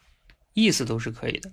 [0.56, 1.52] 意思都是可以的。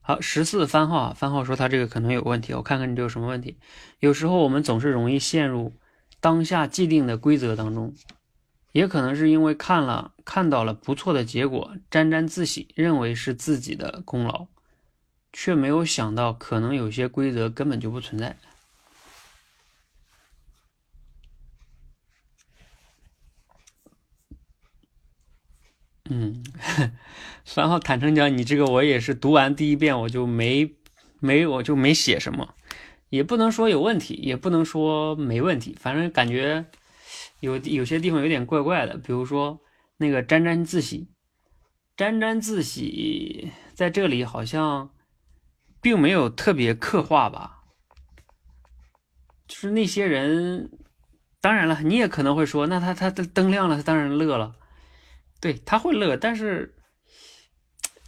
[0.00, 3.58] 好，十四番号啊，番号说他这个可能有问题，我看看你这有什么问题。
[3.98, 5.74] 有时候我们总是容易陷入
[6.20, 7.92] 当下既定的规则当中，
[8.70, 14.46] 也可能是因为看了看到了不错的结果，沾沾自喜，认为是自己的功劳，
[15.32, 18.38] 却没有想到可能有些规则根本就不存在。
[26.08, 26.44] 嗯，
[27.44, 30.76] 三号坦诚讲，你这个我也是读完第一遍我就没
[31.18, 32.54] 没我就没写什么，
[33.08, 36.66] 也不能说有问题，也不能说没问题，反正感觉
[37.40, 39.60] 有有些地方有点怪怪的，比如说
[39.96, 41.08] 那个沾沾自喜，
[41.96, 44.90] 沾沾自喜在这里好像
[45.80, 47.62] 并没有特别刻画吧，
[49.48, 50.70] 就是那些人，
[51.40, 54.54] 当然了，你也可能会说，那他他的灯亮了，他当然乐了。
[55.40, 56.74] 对他会乐，但是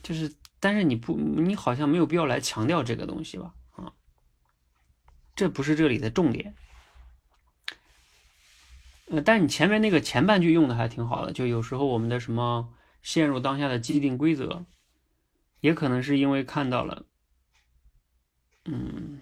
[0.03, 3.55] 就是，但是你不，你好像没有必要来强调这个东西吧？
[3.73, 3.93] 啊，
[5.37, 6.55] 这不是这里的重点。
[9.11, 14.67] 呃，但你前面那个前半句用的还挺好的，就有时候我们的什么陷入当下的既定规则，
[15.61, 17.05] 也可能是因为看到了，
[18.65, 19.21] 嗯，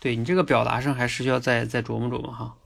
[0.00, 2.58] 对你这个表达上还是需要再再琢磨琢磨哈。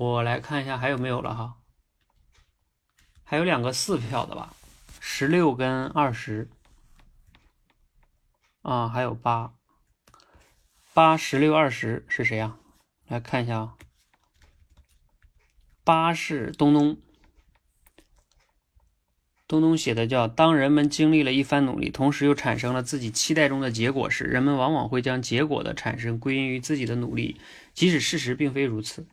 [0.00, 1.56] 我来看一下还有没有了哈，
[3.24, 4.54] 还有两个四票的吧，
[5.00, 6.48] 十六跟二十，
[8.62, 9.54] 啊，还有八，
[10.94, 12.58] 八十六二十是谁呀？
[13.08, 13.74] 来看一下啊，
[15.82, 16.96] 八是东东，
[19.48, 27.40] 东东写的叫：当人们经历了一番努力，同时又产生了自己期待中的结果时，人们往往会将结果的产生归因于自己的努力，
[27.74, 29.08] 即使事实并非如此。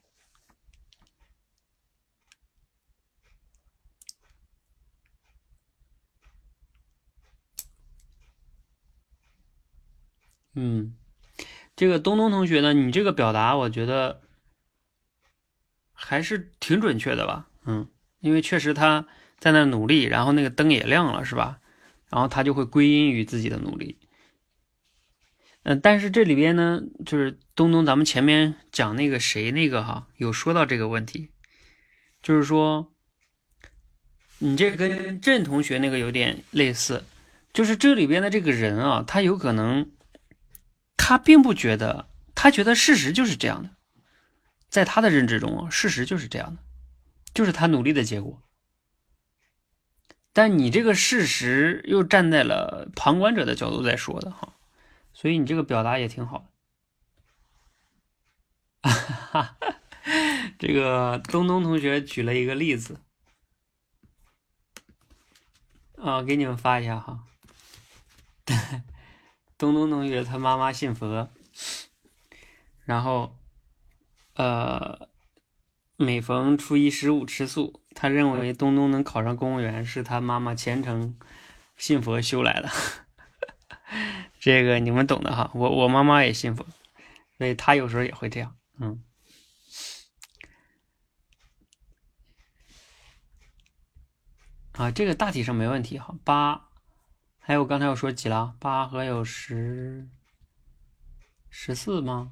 [10.57, 10.95] 嗯，
[11.75, 14.21] 这个东东同学呢，你这个表达我觉得
[15.91, 17.49] 还是挺准确的吧？
[17.65, 17.89] 嗯，
[18.21, 19.05] 因为确实他
[19.37, 21.59] 在那努力，然后那个灯也亮了，是吧？
[22.09, 23.99] 然后他就会归因于自己的努力。
[25.63, 31.31] 嗯，但是这里边呢，就是东东，咱们前面讲那个谁那个哈，有说到这个问题，
[32.21, 32.93] 就是说
[34.39, 37.03] 你这跟郑同学那个有点类似，
[37.51, 39.91] 就是这里边的这个人啊，他有可能。
[41.07, 43.69] 他并不觉得，他觉得事实就是这样的，
[44.69, 46.63] 在他的认知中事实就是这样的，
[47.31, 48.41] 就是他努力的结果。
[50.33, 54.55] 但你这个事实又站在了旁观者的角度在说的哈，
[55.13, 56.43] 所以你这个表达也挺好
[58.81, 58.89] 的。
[58.89, 59.57] 哈，
[60.57, 62.99] 这个东东同学举了一个例子，
[65.97, 67.25] 啊，给你们发一下哈。
[69.65, 71.29] 东东同学他妈妈信佛，
[72.83, 73.35] 然后，
[74.35, 75.09] 呃，
[75.97, 77.81] 每逢初一十五吃素。
[77.95, 81.17] 他认为东东能考上公务员是他妈妈虔诚
[81.77, 82.69] 信佛修来的。
[84.39, 86.65] 这个你们懂的哈，我我妈妈也信佛，
[87.39, 88.55] 所以他有时候也会这样。
[88.79, 89.03] 嗯，
[94.73, 96.15] 啊，这个大体上没问题哈。
[96.23, 96.69] 八。
[97.47, 98.55] 还有刚才我说几了？
[98.59, 100.09] 八和有十
[101.47, 102.31] 十四吗？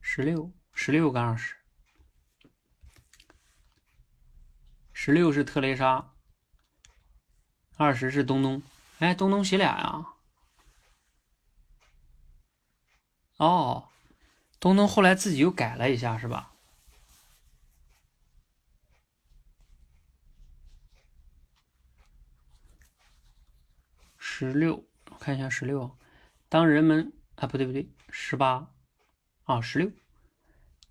[0.00, 1.56] 十六，十六跟二十，
[4.92, 6.12] 十六是特蕾莎，
[7.76, 8.62] 二十是东东。
[9.00, 10.06] 哎，东东写俩呀？
[13.38, 13.88] 哦，
[14.60, 16.49] 东东后来自己又改了一下，是吧？
[24.40, 25.98] 十六，我看一下十六。
[26.48, 28.70] 当人们啊，不对不对，十八
[29.44, 29.92] 啊，十六。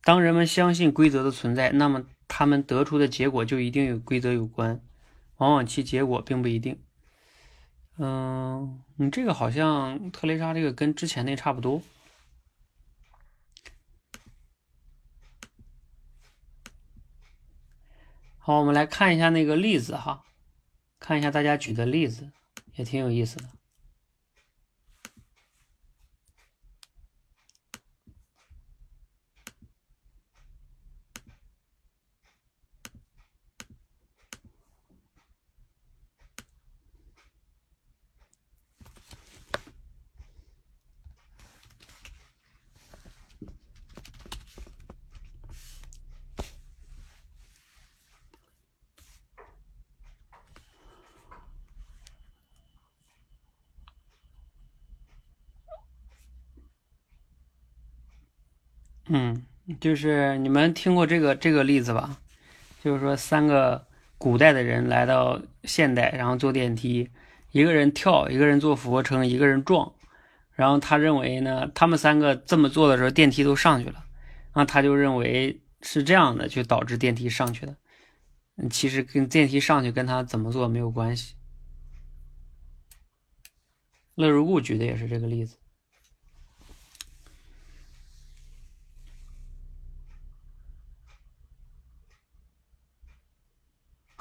[0.04, 4.80] 当人们相信规则的存在，那么他们得出的结果就一定与规则有关，
[5.38, 6.80] 往往其结果并不一定。
[7.98, 11.82] 嗯，你这个好像特蕾莎这个跟之前那差不多。
[18.38, 20.24] 好，我们来看一下那个例子哈，
[21.00, 22.32] 看一下大家举的例子，
[22.80, 23.59] 也挺有意思的。
[59.12, 59.44] 嗯，
[59.82, 62.20] 就是你们听过这个这个例子吧？
[62.84, 63.88] 就是说，三个
[64.20, 67.10] 古代的人来到现代，然后坐电梯，
[67.52, 69.92] 一个人跳，一个人做俯卧撑，一个人撞。
[70.54, 74.06] 然后他认为呢，他们三个这么做的时候，电梯都上去了。
[74.54, 77.76] 然后他就认为是这样的，就导致电梯上去的。
[78.70, 81.34] 其实跟电梯上去跟他怎么做没有关系。
[84.16, 85.58] 乐如故举的也是这个例子。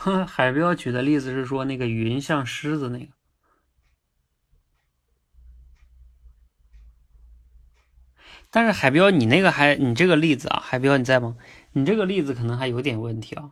[0.00, 3.12] 哼 海彪举的例子是说那个云像狮子那个，
[8.48, 11.36] 但是海彪你那个还你这个例子啊，海彪你在吗？
[11.72, 13.50] 你这个例子可能还有点问题啊，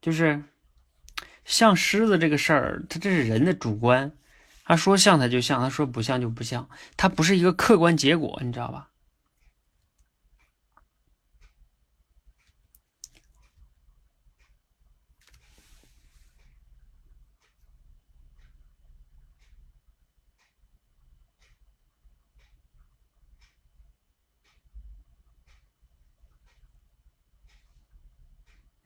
[0.00, 0.44] 就是
[1.44, 4.12] 像狮子这个事儿，它这是人的主观，
[4.64, 8.90] 他说像他就像，他说不像就不像，它不是一个客观结果，你知道吧？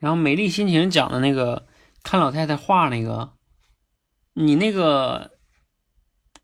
[0.01, 1.69] 然后美丽心情讲的那个
[2.03, 3.35] 看老太太画那个，
[4.33, 5.39] 你那个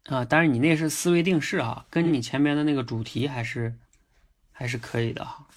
[0.04, 3.76] 啊，当然你那是思维定式啊，跟你前面的那个主题还是
[4.52, 5.48] 还是可以的哈。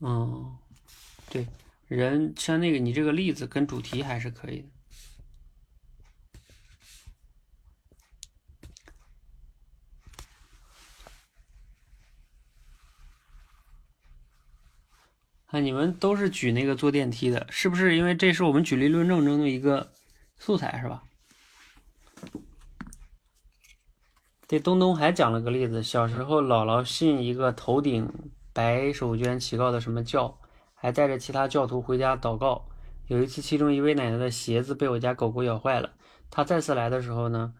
[0.00, 0.56] 嗯，
[1.30, 1.46] 对，
[1.88, 4.68] 人像那个你这个例子跟主题还是可以的。
[15.48, 17.96] 啊，你们都是举那个坐电梯的，是不是？
[17.96, 19.92] 因为这是我们举例论证中的一个
[20.36, 21.02] 素材，是吧？
[24.46, 30.38] 对，东东还讲了个例子，小时候姥姥信一个头顶白手绢祈告的什么教，
[30.74, 32.68] 还带着其他教徒回家祷告。
[33.06, 35.94] 有一次，其中一位奶奶的鞋子被我家狗狗咬坏了，
[36.30, 37.54] 她再次来的时候呢，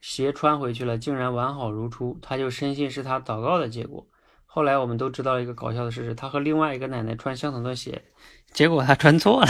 [0.00, 4.06] 鞋穿回去了，竟然完好如初，她就深信是她祷告的结果。
[4.54, 8.04] 后来我们都知道一个搞笑的事实，他和另外一个奶奶穿相同的鞋，
[8.52, 9.48] 结果他穿错了。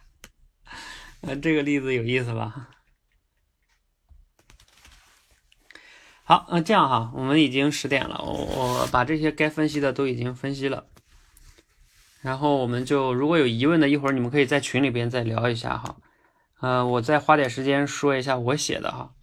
[1.24, 2.68] 那，这个例子有意思吧？
[6.22, 10.84] 好，那这样哈，我们已经十点了，我我把这些该分析的都已经分析了，
[12.20, 15.96] 然后我们就如果有疑问的，一会儿你们可以在群里边再聊一下哈。
[16.60, 19.14] 呃，我再花点时间说一下我写的哈。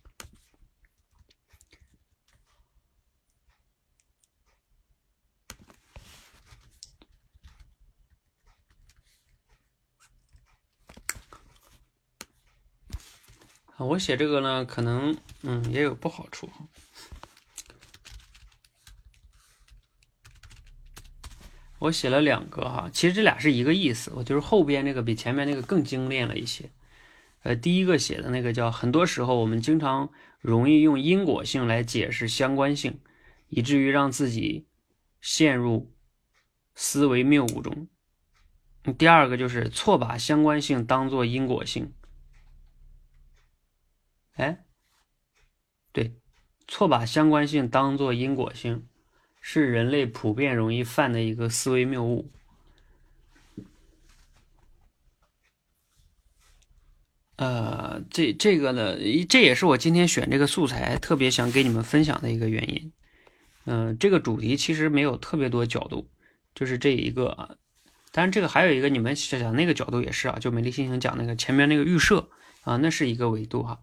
[13.85, 16.49] 我写这个呢，可能嗯也有不好处。
[21.79, 26.69] 我写了两个哈，其实这俩是一个意思，我就是后边那个比前面那个更精炼了一些。
[27.41, 30.09] 呃，第一个写的那个叫，很多时候我们经常
[30.39, 33.01] 容易用因果性来解释相关性，
[33.49, 34.65] 以至于让自己
[35.19, 35.91] 陷入
[36.73, 37.89] 思维谬误中。
[38.97, 41.91] 第二个就是错把相关性当做因果性。
[44.33, 44.63] 哎，
[45.91, 46.15] 对，
[46.67, 48.87] 错把相关性当做因果性，
[49.41, 52.31] 是人类普遍容易犯的一个思维谬误。
[57.35, 58.95] 呃，这这个呢，
[59.27, 62.93] 这也是我今天选这个素材特别想给你们分享的一个原因。
[63.65, 66.09] 嗯，这个主题其实没有特别多角度，
[66.53, 67.55] 就是这一个啊。
[68.11, 72.29] 当然，这个还有一个，你们想想那个角度也是啊，就美丽心情讲那个前面那个预设
[72.61, 73.79] 啊，那是一个维度哈。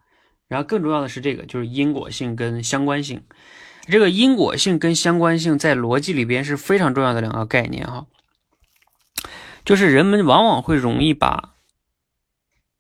[0.51, 3.22] 然后更重要的是这个，就是因果性跟相关性。
[3.86, 8.09] 这个因果性跟相关性在逻辑里边是非常重要的两个概念哈。
[9.64, 11.55] 就是人们往往会容易把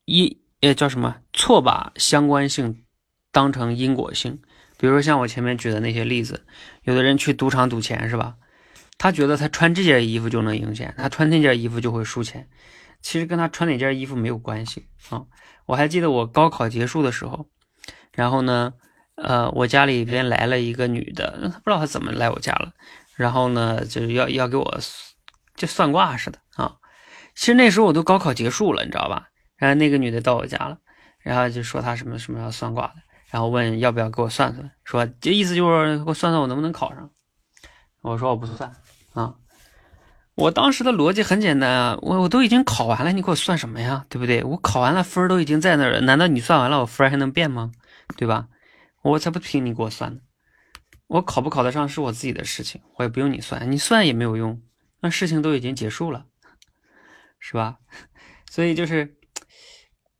[0.04, 2.82] 一呃叫什么错把相关性
[3.30, 4.40] 当成因果性。
[4.76, 6.44] 比如说像我前面举的那些例子，
[6.82, 8.34] 有的人去赌场赌钱是吧？
[8.98, 12.48] 他觉得他穿这件衣服就能赢钱，他穿那件衣服就会输钱，
[13.00, 15.22] 其实跟他穿哪件衣服没有关系啊！
[15.66, 17.48] 我还记得我高考结束的时候，
[18.12, 18.72] 然后呢，
[19.16, 22.72] 呃，我家里边来了一个女的，她不知道她怎么来我家了，
[23.16, 24.80] 然后呢，就是要要给我
[25.54, 26.76] 就算卦似的啊！
[27.34, 29.28] 其实那时候我都高考结束了，你知道吧？
[29.56, 30.78] 然后那个女的到我家了，
[31.20, 32.94] 然后就说她什么什么要算卦的。
[33.30, 37.10] 然后问要不要给我算算，说这意思就是给我算算我能不能考上。
[38.00, 38.74] 我说我不算
[39.12, 39.34] 啊，
[40.34, 44.04] 我当时的逻辑很简单啊，我我都已经考完了，你给我算什么呀？
[44.08, 44.42] 对不对？
[44.42, 47.70] 我考完了分都已经在那儿了，难道你算完了我分还能变吗？
[48.16, 48.48] 对吧？
[49.02, 50.20] 我才不听你给我算呢，
[51.06, 54.60] 我考不考得上是我自己的事情，我也不用你算，你算也没有用，
[55.00, 56.26] 那事情都已经结束了，
[57.38, 57.78] 是吧？
[58.50, 59.16] 所以就是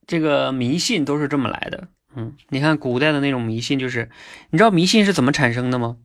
[0.07, 1.89] 这个迷信都是这么来的。
[2.17, 4.11] 嗯，你看古代的那种迷信，就是
[4.51, 5.99] 你知道迷信是怎么产生的吗？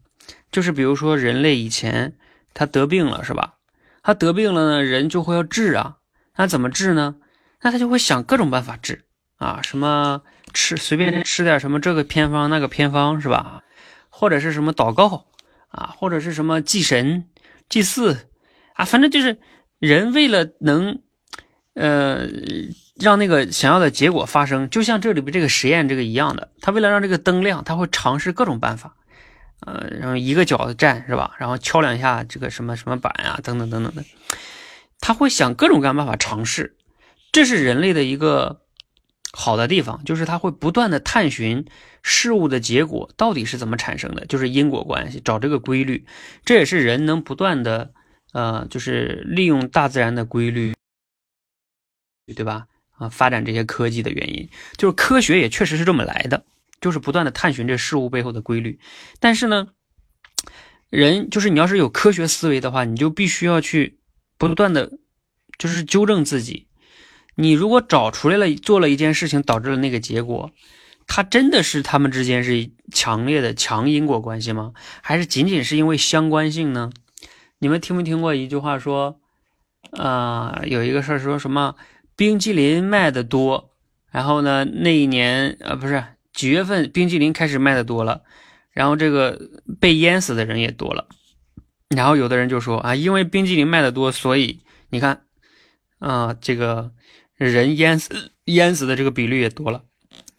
[0.51, 2.17] 就是比如说人类以前
[2.53, 3.55] 他得病了，是吧？
[4.03, 5.97] 他得病了呢，人就会要治啊。
[6.35, 7.15] 那怎么治呢？
[7.61, 9.05] 那他就会想各种办法治
[9.37, 10.21] 啊，什么
[10.55, 13.61] 吃随便吃点什么这个偏方那个偏方，是吧？
[14.09, 15.27] 或者是什么祷告
[15.67, 17.25] 啊，或者是什么祭神
[17.69, 18.29] 祭祀
[18.73, 19.37] 啊，反正就是
[19.77, 21.01] 人为了能
[21.75, 22.27] 呃。
[22.97, 28.95] 让那个想要的结果发生，就像这里边这个实验这个一样的，他为了让这个灯亮，他会尝试各种办法，
[29.67, 31.35] 呃，然后一个脚站是吧？
[31.37, 34.05] 然后敲两下这个什么什么板啊，等等等等的，
[35.01, 36.77] 他会想各种各样办法尝试，
[37.33, 38.61] 这是人类的一个
[39.37, 41.65] 好的地方，就是他会不断的探寻
[42.01, 46.05] 事物的结果到底是怎么产生的，就是因果关系，找这个规律，
[46.45, 47.91] 这也是人能不断的
[48.31, 50.73] 呃，就是利用大自然的规律，
[52.33, 52.67] 对吧？
[52.97, 56.45] 啊，发展这些科技的原因，就是科学也确实是这么来的，
[56.79, 58.79] 就是不断的探寻这事物背后的规律。
[59.19, 59.67] 但是呢，
[60.89, 63.99] 人就是你要是有科学思维的话，你就必须要去
[64.37, 64.93] 不断的，
[65.57, 66.67] 就是纠正自己。
[67.35, 70.51] 你如果找出来了，做了一件事情导致了那个结果，
[71.07, 74.73] 它真的是他们之间是强烈的强因果关系吗？
[75.01, 76.91] 还是仅仅是因为相关性呢？
[77.59, 79.19] 你们听没听过一句话说，
[79.91, 81.75] 啊，有一个事儿说什么？
[82.17, 83.71] 冰激凌卖的多，
[84.09, 86.01] 然后呢，那一年呃不是
[86.33, 88.23] 几月份，冰激凌开始卖的多了，
[88.71, 91.07] 然后这个被淹死的人也多了，
[91.89, 95.23] 然后有的人就说啊，因为冰激凌卖的多，所以你看
[95.99, 96.91] 啊，这个
[97.37, 99.83] 人淹死淹死的这个比率也多了，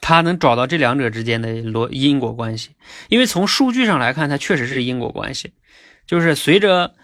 [0.01, 2.70] 他能找到这两者之间的逻因果关系，
[3.09, 5.53] 因为从数据上来看，它确实是因果关系，
[6.07, 6.94] 就是随着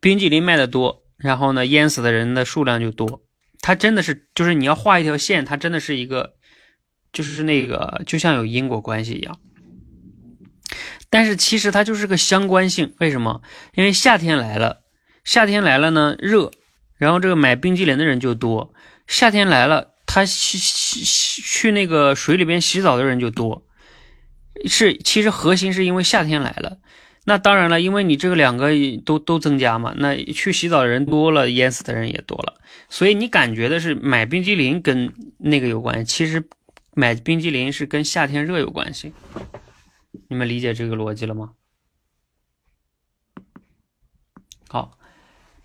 [0.00, 3.22] 冰激凌卖的多，然后呢，淹死的人的数量就多。
[3.60, 6.34] 它真的是，就是你要画一条线，它真的是一个，
[7.12, 9.40] 就是那个，就像有因果关系一样。
[11.08, 13.40] 但是其实它就是个相关性，为什么？
[13.74, 14.82] 因为夏天来了，
[15.24, 16.50] 夏天来了呢，热，
[16.98, 18.74] 然后这个买冰激凌的人就多。
[19.06, 23.66] 夏天来了，他洗洗洗去那个水里边洗澡的人就多。
[24.66, 26.78] 是，其实核心是因为夏天来了。
[27.26, 28.68] 那当然了，因为你这个两个
[29.04, 36.46] 都都增加嘛，那去洗澡的人多了，淹死的人也多了，所以你感觉的是买冰激凌跟那个有关系，其实
[36.94, 39.14] 买冰激凌是跟夏天热有关系。
[40.28, 41.52] 你们理解这个逻辑了吗？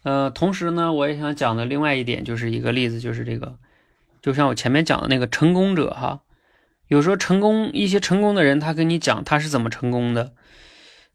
[0.03, 3.57] 呃，同时呢，我也想讲的另外一点就是一个例子，就是这个，
[4.21, 6.21] 就像我前面讲的那个成功者哈，
[6.87, 10.33] 有时候成功一些成功的人，他跟你讲他是怎么成功的。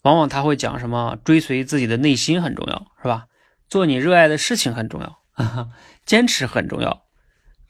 [0.03, 1.17] 往往他会讲什么？
[1.25, 3.27] 追随自己的内心很重要，是吧？
[3.71, 5.19] 做你热爱的事情很重要，
[6.05, 7.05] 坚持很重要，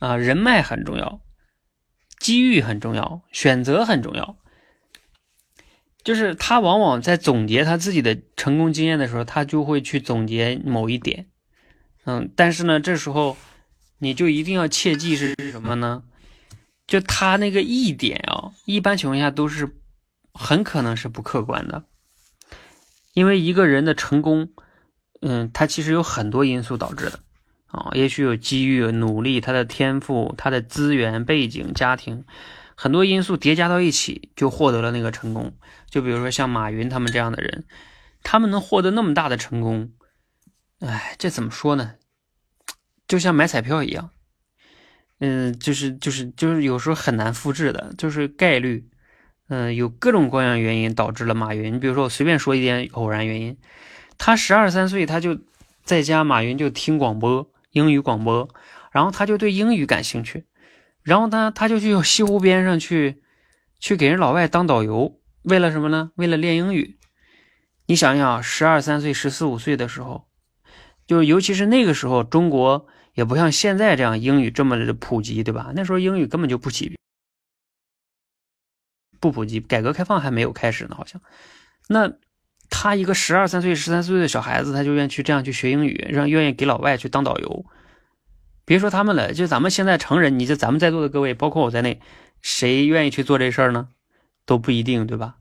[0.01, 1.21] 啊，人脉很重要，
[2.19, 4.37] 机遇很重要，选择很重要。
[6.05, 11.27] 就是他往往在总结他自己的成功经验的时候，他就会去总结某一点，
[12.05, 13.37] 嗯，但是呢，这时候
[13.99, 16.03] 你就一定要切记是什么呢？
[16.87, 19.75] 就他那个一点啊，一般情况下都是
[20.35, 21.85] 很可能是不客观的，
[23.15, 24.51] 因为一个人的成功，
[25.23, 27.21] 嗯，他其实有很多因素导致的
[27.69, 32.27] 啊，也许有机遇、努力、他的天赋、他的资源、背景、家庭，
[32.75, 35.53] 很多因素叠加到一起，就获得了那个成功。
[35.89, 37.65] 就比如说像马云他们这样的人，
[38.23, 39.93] 他们能获得那么大的成功。
[40.81, 41.95] 哎，这怎么说呢？
[43.07, 44.11] 就像买彩票一样，
[45.21, 48.89] 嗯，就是就是就是有时候很难复制的，就是概率，
[49.49, 51.75] 嗯，有各种各样原因导致了马云。
[51.75, 53.57] 你比如说，我随便说一点偶然原因，
[54.19, 55.39] 他十二三岁他就
[55.85, 58.49] 在家，马云就听广播，英语广播，
[58.91, 60.45] 然后他就对英语感兴趣，
[61.05, 63.23] 然后他他就去西湖边上去
[63.79, 66.11] 去给人老外当导游，为了什么呢？
[66.17, 66.99] 为了练英语。
[67.87, 70.27] 你想想，十二三岁、十四五岁的时候。
[71.07, 75.71] 就尤其是那个时候，中国也不像现在这样英语这么的普及，对吧？
[75.77, 76.99] 那时候英语根本就不起，
[79.21, 81.21] 不普及，改革开放还没有开始呢，好像。
[81.89, 82.11] 那
[82.71, 87.67] 他一个十二三岁、十三岁的小孩子，他就愿意去这样去学英语，让愿意给老外去当导游。
[88.65, 92.01] 别说他们了，就咱们现在成人，你就咱们在座的各位，包括我在内，
[92.41, 93.89] 谁愿意去做这事儿呢？
[94.47, 95.37] 都不一定，对吧？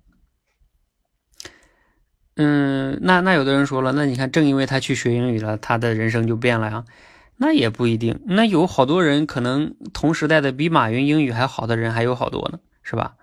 [2.36, 6.86] 嗯，那那有的人说了，那你看，正因为他去学英语了，他的人生就变了呀？
[7.38, 8.22] 那也不一定。
[8.26, 13.16] 那有好多人可能同时代的比马云英语还好的人还有好多呢，是吧？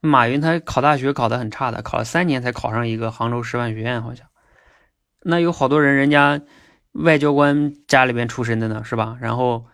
[0.00, 4.26] 马云他考大学考得很差的，考了三年才考上一个杭州师范学院，好像。
[5.22, 6.42] 那有好多人，人家
[6.94, 9.18] 外交官家里边出身的呢，是吧？
[9.20, 9.66] 然后，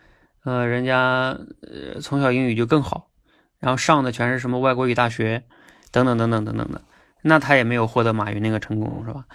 [0.45, 3.11] 呃，人家呃从小英语就更好，
[3.59, 5.45] 然后上的全是什么外国语大学，
[5.93, 6.83] 等等等等等等的。
[7.23, 9.27] 那他也没有获得马云那个成功，是吧？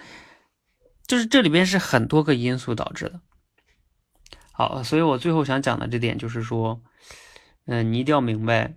[1.06, 3.20] 就是这里边是很多个因素导致的。
[4.50, 6.82] 好，所以我最后想讲的这点就是说，
[7.66, 8.74] 嗯，你一定要明白，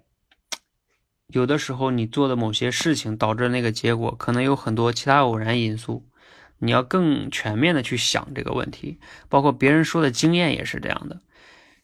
[1.28, 6.09] 有的时候你做的某些事情导致那个结果，可能有很多其他偶然因素。
[6.60, 11.22] 你要更全面的去想这个问题，包括别人说的经验也是这样的。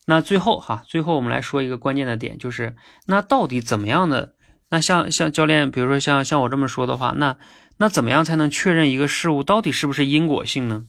[0.06, 2.76] 那最后哈，最后我们来说一个关键的点，就是
[3.08, 4.36] 那到底怎么样的？
[4.70, 7.38] 那像像教练，比如说像像我这么说的话，那
[7.78, 10.86] 那怎么样才能确认一个事物到底是不是因果性呢？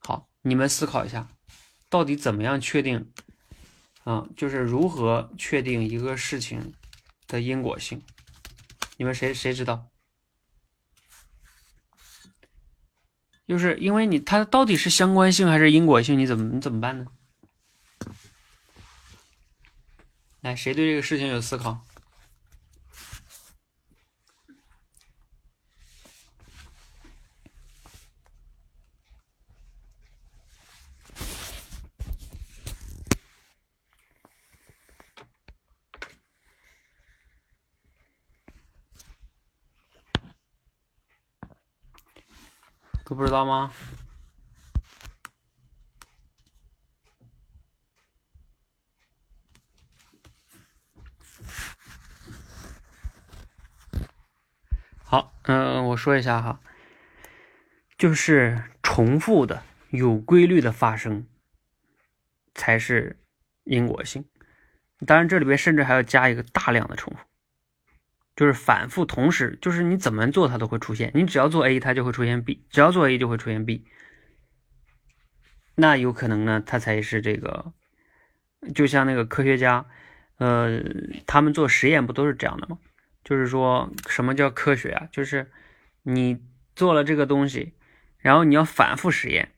[0.00, 1.28] 好，你们思考一下，
[1.88, 3.10] 到底怎么样确定？
[4.04, 6.72] 啊，就是如何确定一个事情
[7.26, 8.02] 的因果性？
[8.96, 9.86] 你们谁谁知道？
[13.48, 16.18] 就是因为你它到底是相关性还是因果性？
[16.18, 17.06] 你怎么你怎么办呢？
[20.42, 21.80] 来，谁对这个事情有思考？
[43.08, 43.72] 都不知道吗？
[55.02, 56.60] 好，嗯，我说一下哈，
[57.96, 61.26] 就是重复的、有规律的发生，
[62.54, 63.18] 才是
[63.64, 64.28] 因果性。
[65.06, 67.24] 当然，这里边甚至还要加一个大量的重复。
[68.38, 71.10] 就是反复同时，就是你怎么做它都会出现。
[71.12, 73.84] 你只要做 A，它就会出现 B；只要做 A，就会出现 B。
[75.74, 77.72] 那有可能呢，它才是这个，
[78.76, 79.86] 就像那个科学家，
[80.36, 80.80] 呃，
[81.26, 82.78] 他们做实验不都是这样的吗？
[83.24, 85.08] 就是说什么叫科学啊？
[85.10, 85.50] 就是
[86.04, 86.38] 你
[86.76, 87.74] 做了这个东西，
[88.18, 89.50] 然后你要反复实验，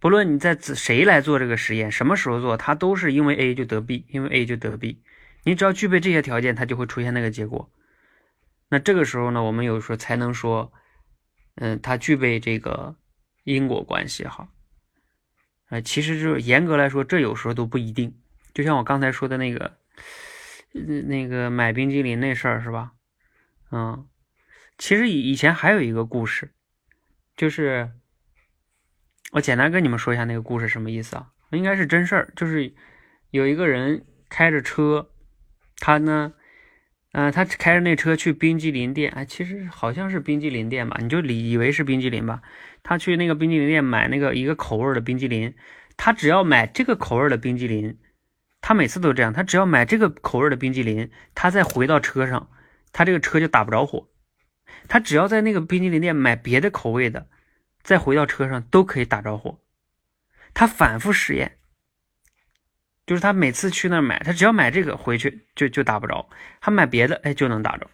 [0.00, 5.00] 不论你在谁来做这个实验，什么时候做，它都是因为 A 就得 B，因为 A 就得 B。
[5.44, 7.70] 你只要具备这些条件，它就会出现那个结果。
[8.68, 10.72] 那这个时候呢，我们有时候才能说，
[11.56, 12.96] 嗯，它具备这个
[13.44, 14.48] 因果关系哈。
[15.68, 18.18] 呃，其实就是严格来说，这有时候都不一定。
[18.52, 19.76] 就像我刚才说的那个，
[20.72, 22.92] 那个买冰激凌那事儿是吧？
[23.70, 24.08] 嗯，
[24.78, 26.52] 其实以以前还有一个故事，
[27.36, 27.92] 就是
[29.32, 31.30] 我简单跟你们说一下那个故事什么意思啊？
[31.50, 32.74] 应该是真事儿，就是
[33.30, 35.10] 有一个人开着车，
[35.76, 36.32] 他呢。
[37.16, 42.42] 嗯，他开着那车去冰激凌店，哎，其实好像是冰激凌店吧，你就以以为是冰激凌吧。
[42.82, 45.54] 他去那个冰激凌店买那个一个口味的冰激凌，
[45.96, 47.96] 他只要买这个口味的冰激凌，
[48.60, 52.50] 他每次都这样，他只要买这个口味的冰激凌，他再回到车上，
[52.92, 54.08] 他这个车就打不着火。
[54.88, 57.28] 他只要在那个冰激凌店买别的口味的，
[57.80, 59.60] 再回到车上都可以打着火。
[60.52, 61.58] 他反复实验，
[63.06, 66.28] 就是他每次去那儿买，他只要买这个回去就就打不着，
[66.60, 67.88] 他买别的哎就能打着。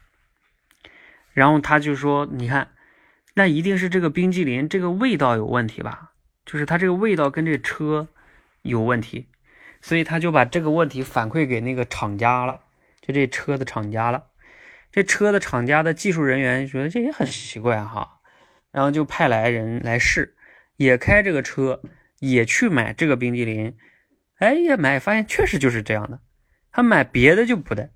[1.33, 2.73] 然后他就说：“你看，
[3.35, 6.13] 那一定是这个冰激凌这个味道有问题吧？
[6.45, 8.09] 就是它这个味道跟这车
[8.63, 9.29] 有问题，
[9.81, 12.63] 所以他就把这个问题反馈给那个厂家了，
[13.01, 14.25] 就这车的厂家了。
[14.91, 18.19] 这车的厂家的技术人员觉得这也很奇怪哈，
[18.73, 20.35] 然后就派来人来试，
[20.77, 21.81] 也开这个车，
[22.19, 23.77] 也去买这个冰激凌。
[24.41, 26.21] 哎呀，买发现确实就是这样的，
[26.73, 27.91] 他买别的就不带。”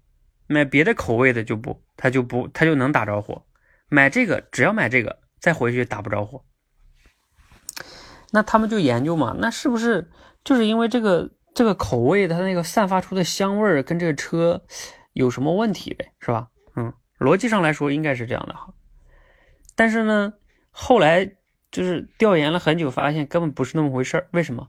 [0.47, 3.47] 买别的口味的就不，他就不，他就能打着火。
[3.88, 6.45] 买这个，只要买这个，再回去打不着火。
[8.30, 10.11] 那他们就研究嘛，那是不是
[10.45, 14.62] 就是因为这个这个口味，它那个散发出的香味儿跟这个车
[15.14, 16.49] 有什么问题呗，是吧？
[16.76, 18.74] 嗯，逻辑上来说应该是这样的哈。
[19.74, 20.34] 但是呢，
[20.70, 21.24] 后来
[21.70, 24.28] 就是调研了很久，发现根本不是那么回事儿。
[24.32, 24.68] 为什么？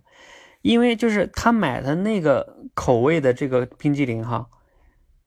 [0.66, 4.48] 因为就是他买的那个口味的这个冰激凌哈。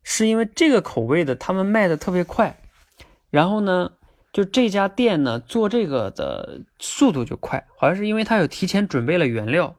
[0.02, 2.58] 是因为这个口味的他们卖的特别快，
[3.30, 3.92] 然后呢，
[4.32, 9.76] 就这家店呢做这个的速度就快，好像是因为他有提前准备了原料，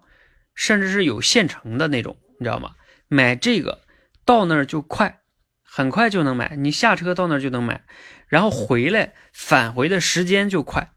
[0.55, 2.75] 甚至是有现成的那种，你知道吗？
[3.09, 3.79] 买这个
[4.23, 5.19] 到那儿就快，
[5.63, 7.83] 很快就能买，你下车到那儿就能买，
[8.27, 10.91] 然后回来返回的时间就快。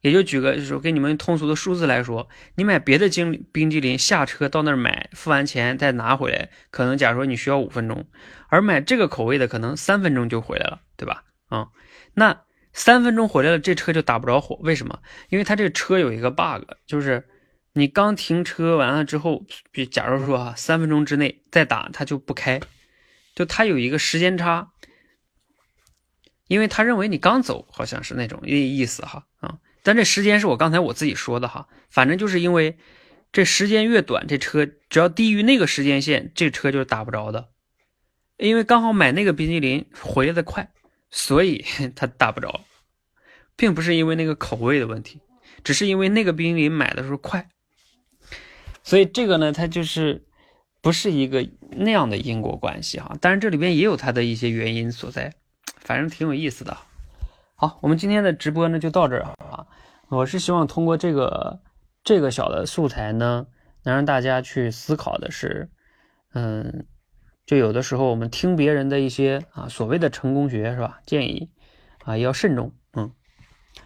[0.00, 8.06] 也就举个，就是给你们通俗的数字来说，你买别的冰冰激凌，下车到那儿买，付完钱再拿回来，可能假如说你需要五分钟，
[8.48, 11.24] 而买这个口味的可能三分钟就回来了，对吧？
[11.48, 11.68] 啊，
[12.14, 15.00] 那三分钟回来了，这车就打不着火，为什么？
[15.28, 17.28] 因为它这个车有一个 bug，就是
[17.74, 22.60] 你刚停车完了之后，比假如说啊，三分钟之内再打，它就不开，
[23.34, 24.70] 就它有一个时间差，
[26.46, 29.58] 因为他认为你刚走，好像是那种意意思哈，啊。
[29.82, 32.76] 但这时间是我刚才我自己说的哈，反正就是因为
[33.32, 37.48] 这时间越短，这车只要低于那个时间线，这车就是打不着的。
[38.36, 40.70] 因为刚好买那个冰激凌回来的快，
[41.10, 41.64] 所以
[41.94, 42.62] 它打不着，
[43.54, 45.20] 并不是因为那个口味的问题，
[45.62, 47.48] 只是因为那个冰激凌买的时候快。
[48.82, 50.24] 所以这个呢，它就是
[50.80, 53.14] 不是一个那样的因果关系哈。
[53.20, 55.34] 当然这里边也有它的一些原因所在，
[55.76, 56.76] 反正挺有意思的。
[57.60, 59.66] 好，我们今天的直播呢就到这儿啊。
[60.08, 61.60] 我是希望通过这个
[62.02, 63.48] 这个小的素材呢，
[63.82, 65.68] 能让大家去思考的是，
[66.32, 66.86] 嗯，
[67.44, 71.00] 就有的时候我们听别人的一些啊所谓的成功学是吧？
[71.04, 71.50] 建议
[72.02, 73.12] 啊要慎重，嗯，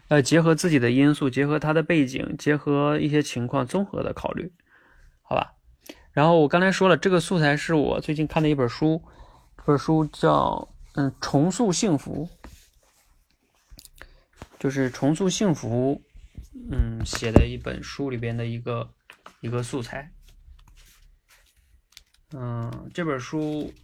[0.07, 4.53] 要结合自己的因素，结合他的背景，结合一些情况综合的考虑，
[5.23, 5.55] 好吧？
[6.13, 9.03] 然后我刚才说了，这个素材是我最近看的一本书，
[9.57, 12.29] 这本书叫嗯重塑幸福。
[14.65, 16.03] 就是重塑幸福，
[16.71, 18.95] 嗯，写的一本书里边的一个
[19.41, 20.11] 一个素材，
[22.31, 23.75] 嗯，这本书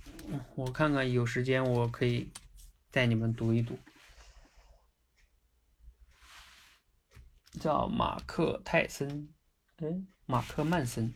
[0.54, 2.32] 我看看有时间我可以
[2.90, 3.78] 带你们读一读，
[7.60, 9.28] 叫马克泰森，
[9.82, 9.86] 哎，
[10.24, 11.12] 马克曼森。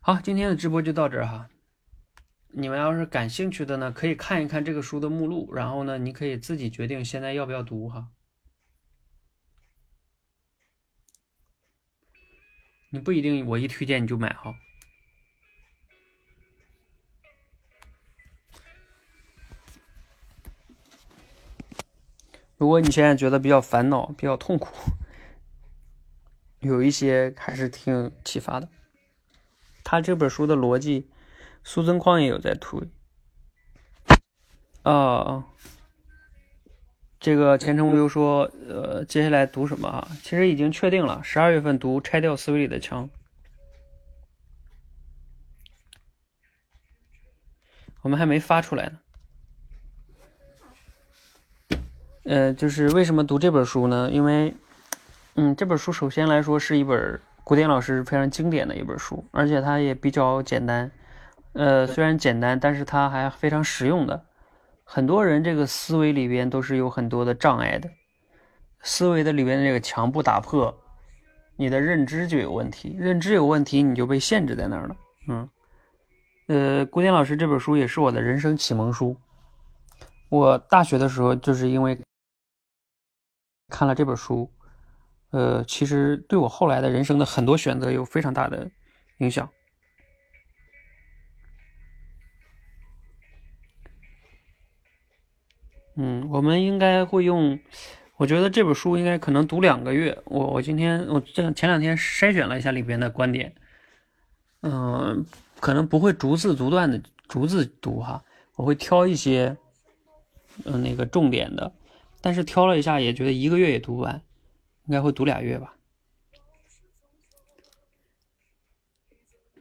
[0.00, 1.48] 好，今天的直播就到这儿哈。
[2.60, 8.08] 你们要是感兴趣的呢，可以看一看这个书的目录，然后呢，你可以自己决定现在要不要读哈。
[12.90, 14.56] 你不一定我一推荐你就买哈。
[22.56, 24.74] 如果你现在觉得比较烦恼、比较痛苦，
[26.58, 28.68] 有一些还是挺启发的。
[29.84, 31.08] 他这本书的逻辑。
[31.70, 32.80] 苏增矿也有在推，
[34.84, 35.44] 啊，
[37.20, 40.08] 这个前程无忧说，呃，接下来读什么啊？
[40.22, 43.04] 其实已经确定了，十二月份读《拆掉思维里的墙》，
[48.00, 48.98] 我们还没发出来呢。
[52.24, 54.10] 呃，就是为什么读这本书呢？
[54.10, 54.54] 因为，
[55.34, 60.90] 嗯，这本书首先来说是一本古典老师非常经典的一本书，而且它也比较简单。
[61.58, 64.24] 呃，虽然简单，但是它还非常实用的。
[64.84, 67.90] 很多人这个思维里边都是有很多的障碍的，
[68.80, 70.72] 思维的里边的这个墙不打破，
[71.56, 74.96] 你的认知就有问题，认知有问题，你就被限制在那儿了。
[75.26, 75.48] 嗯，
[76.46, 79.16] 呃，古典老师这本书也是我的人生启蒙书。
[80.28, 81.98] 我大学的时候就是因为
[83.66, 84.48] 看了这本书，
[85.30, 88.70] 呃，其实对我后来的人生的很多选择有非常大的
[89.18, 89.50] 影响。
[96.00, 97.58] 嗯，我们应该会用，
[98.18, 100.16] 我觉得这本书应该可能读两个月。
[100.26, 103.52] 我我今天我这前两天筛选了一下里边的观点，
[104.62, 105.26] 嗯，
[105.58, 108.22] 可能不会逐字逐段的逐字读哈，
[108.54, 109.56] 我会挑一些，
[110.64, 111.72] 嗯，那个重点的，
[112.20, 114.22] 但是挑了一下也觉得一个月也读不完，
[114.86, 115.74] 应该会读俩月吧。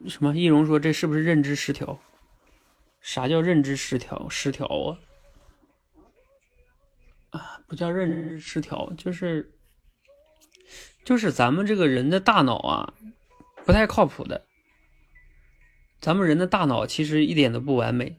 [0.07, 0.35] 什么？
[0.35, 1.99] 易容说这是不是认知失调？
[3.01, 4.29] 啥叫认知失调？
[4.29, 4.99] 失调啊？
[7.67, 9.53] 不叫认知失调，就是
[11.03, 12.93] 就是咱们这个人的大脑啊，
[13.65, 14.45] 不太靠谱的。
[15.99, 18.17] 咱们人的大脑其实一点都不完美，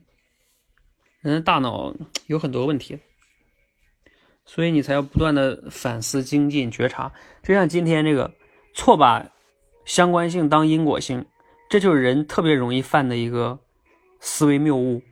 [1.21, 1.95] 人的大脑
[2.27, 2.99] 有很多问题，
[4.45, 7.11] 所以你才要不断的反思、精进、觉察。
[7.41, 8.33] 就像今天这个
[8.73, 9.31] 错把
[9.85, 11.25] 相关性当因果性。
[11.69, 13.59] 这就是人特别容易犯的一个
[14.19, 15.03] 思维谬误，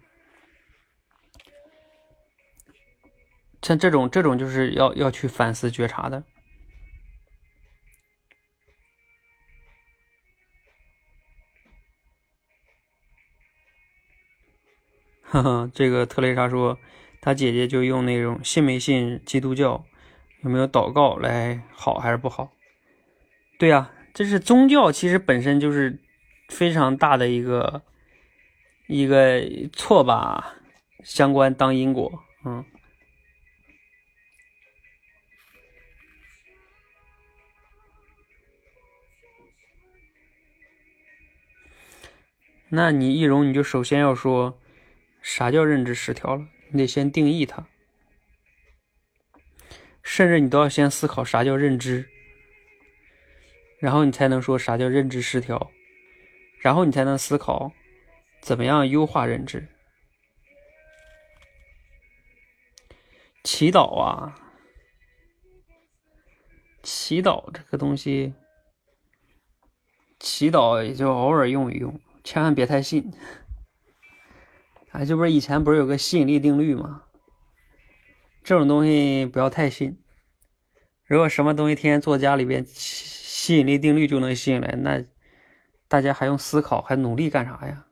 [3.61, 6.23] 像这种这种就是要要去反思觉察的。
[15.21, 16.77] 呵呵，这个特蕾莎说，
[17.21, 19.85] 她姐姐就用那种信没信基督教，
[20.43, 22.51] 有没有祷告来好还是不好？
[23.59, 26.01] 对呀，这是宗教，其实本身就是。
[26.49, 27.81] 非常大的一个
[28.87, 29.43] 一个
[29.73, 30.55] 错把
[31.03, 32.63] 相关当因果，嗯，
[42.69, 44.59] 那你易容你就首先要说
[45.21, 47.65] 啥叫认知失调了，你得先定义它，
[50.03, 52.09] 甚至你都要先思考啥叫认知，
[53.79, 55.71] 然后你才能说啥叫认知失调。
[56.59, 57.71] 然后你才能思考，
[58.41, 59.69] 怎么样优化认知。
[63.43, 64.35] 祈祷啊，
[66.81, 68.33] 祈祷这个东西，
[70.19, 73.13] 祈祷也就偶尔用一用，千万别太信。
[74.91, 77.03] 啊，这不是以前不是有个吸引力定律吗？
[78.43, 79.97] 这种东西不要太信。
[81.05, 85.05] 如果什么东西天天坐家里边，吸引力定律就能吸引来，那。
[85.87, 87.85] 大家还用思考，还努力干啥呀？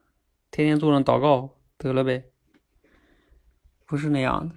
[0.52, 2.26] 天天坐着祷告得了呗？
[3.86, 4.56] 不是那样的。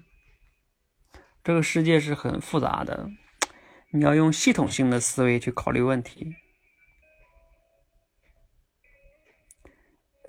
[1.44, 3.08] 这个世界是很复杂的，
[3.92, 6.34] 你要用系统性的思维去考虑问题。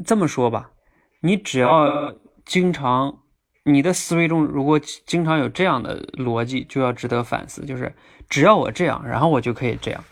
[0.06, 0.72] 这么说吧，
[1.22, 2.14] 你只要
[2.46, 3.20] 经常，
[3.66, 7.66] 你的思维中如果经常有这样的逻辑，就要值得反思。
[7.66, 7.94] 就是
[8.30, 10.04] 只要我这样，然后我就可以这样。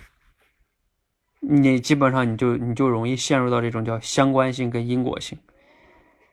[1.40, 5.38] 你基本上你就你就容易陷入到这种叫相关性跟因果性，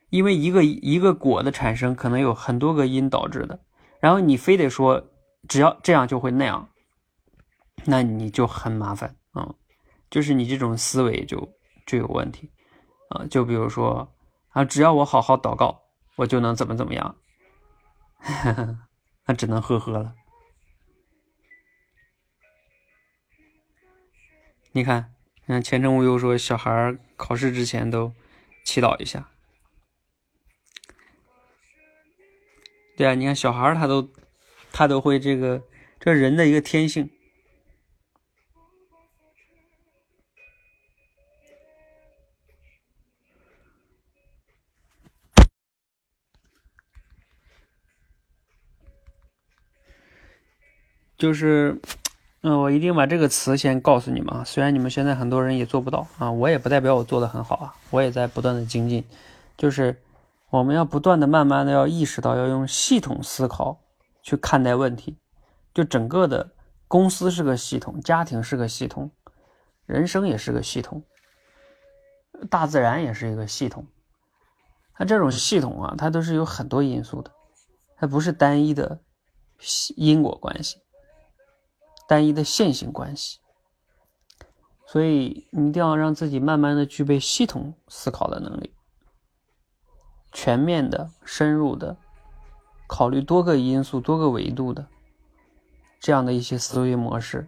[0.09, 3.59] 因为一个一个果的产生可能有很多个因导致的，
[4.01, 5.11] 然后你非得说
[5.47, 6.67] 只要这样就会那样，
[7.85, 9.53] 那你就很麻烦啊，
[10.09, 11.49] 就是你这种思维就
[11.85, 12.51] 就有问题
[13.09, 14.11] 啊，就比如说
[14.49, 15.83] 啊，只要我好好祷告，
[16.15, 17.15] 我就能怎么怎么样，
[19.25, 20.15] 那只能呵呵了。
[24.71, 25.13] 你看，
[25.45, 28.11] 你看前程无忧说，小孩考试之前都
[28.65, 29.29] 祈祷一下。
[32.97, 34.09] 对啊，你看小孩他都
[34.71, 35.63] 他都会这个，
[35.99, 37.09] 这人的一个天性。
[51.25, 51.81] 就是。
[52.47, 54.43] 嗯，我一定把这个词先告诉你们啊。
[54.43, 59.03] 虽然你们现在很多人也做不到啊，我也不代表我做的很好啊，我也在不断的精进。
[59.57, 59.99] 就是
[60.51, 63.79] 我们要不断的、慢慢的要意识到，要用系统思考
[64.21, 65.17] 去看待问题。
[65.73, 66.51] 就整个的
[66.87, 69.09] 公司是个系统，家庭是个系统，
[69.87, 71.01] 人生也是个系统，
[72.47, 73.87] 大自然也是一个系统。
[74.93, 77.31] 它这种系统啊，它都是有很多因素的，
[77.97, 78.99] 它不是单一的
[79.95, 80.77] 因果关系。
[82.07, 83.39] 单一的线性关系，
[84.85, 88.73] 所以你一定要让自己慢慢的具备系统思考的能力，
[90.31, 91.97] 全面的、深入的
[92.87, 94.87] 考虑多个因素、多个维度的
[95.99, 97.47] 这样的一些思维模式，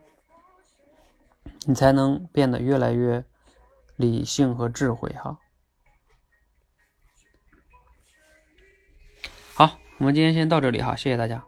[1.65, 3.23] 你才能变得越来越
[3.95, 5.13] 理性和智慧。
[5.13, 5.37] 哈，
[9.53, 11.45] 好，我们今天先到这里哈，谢谢大家。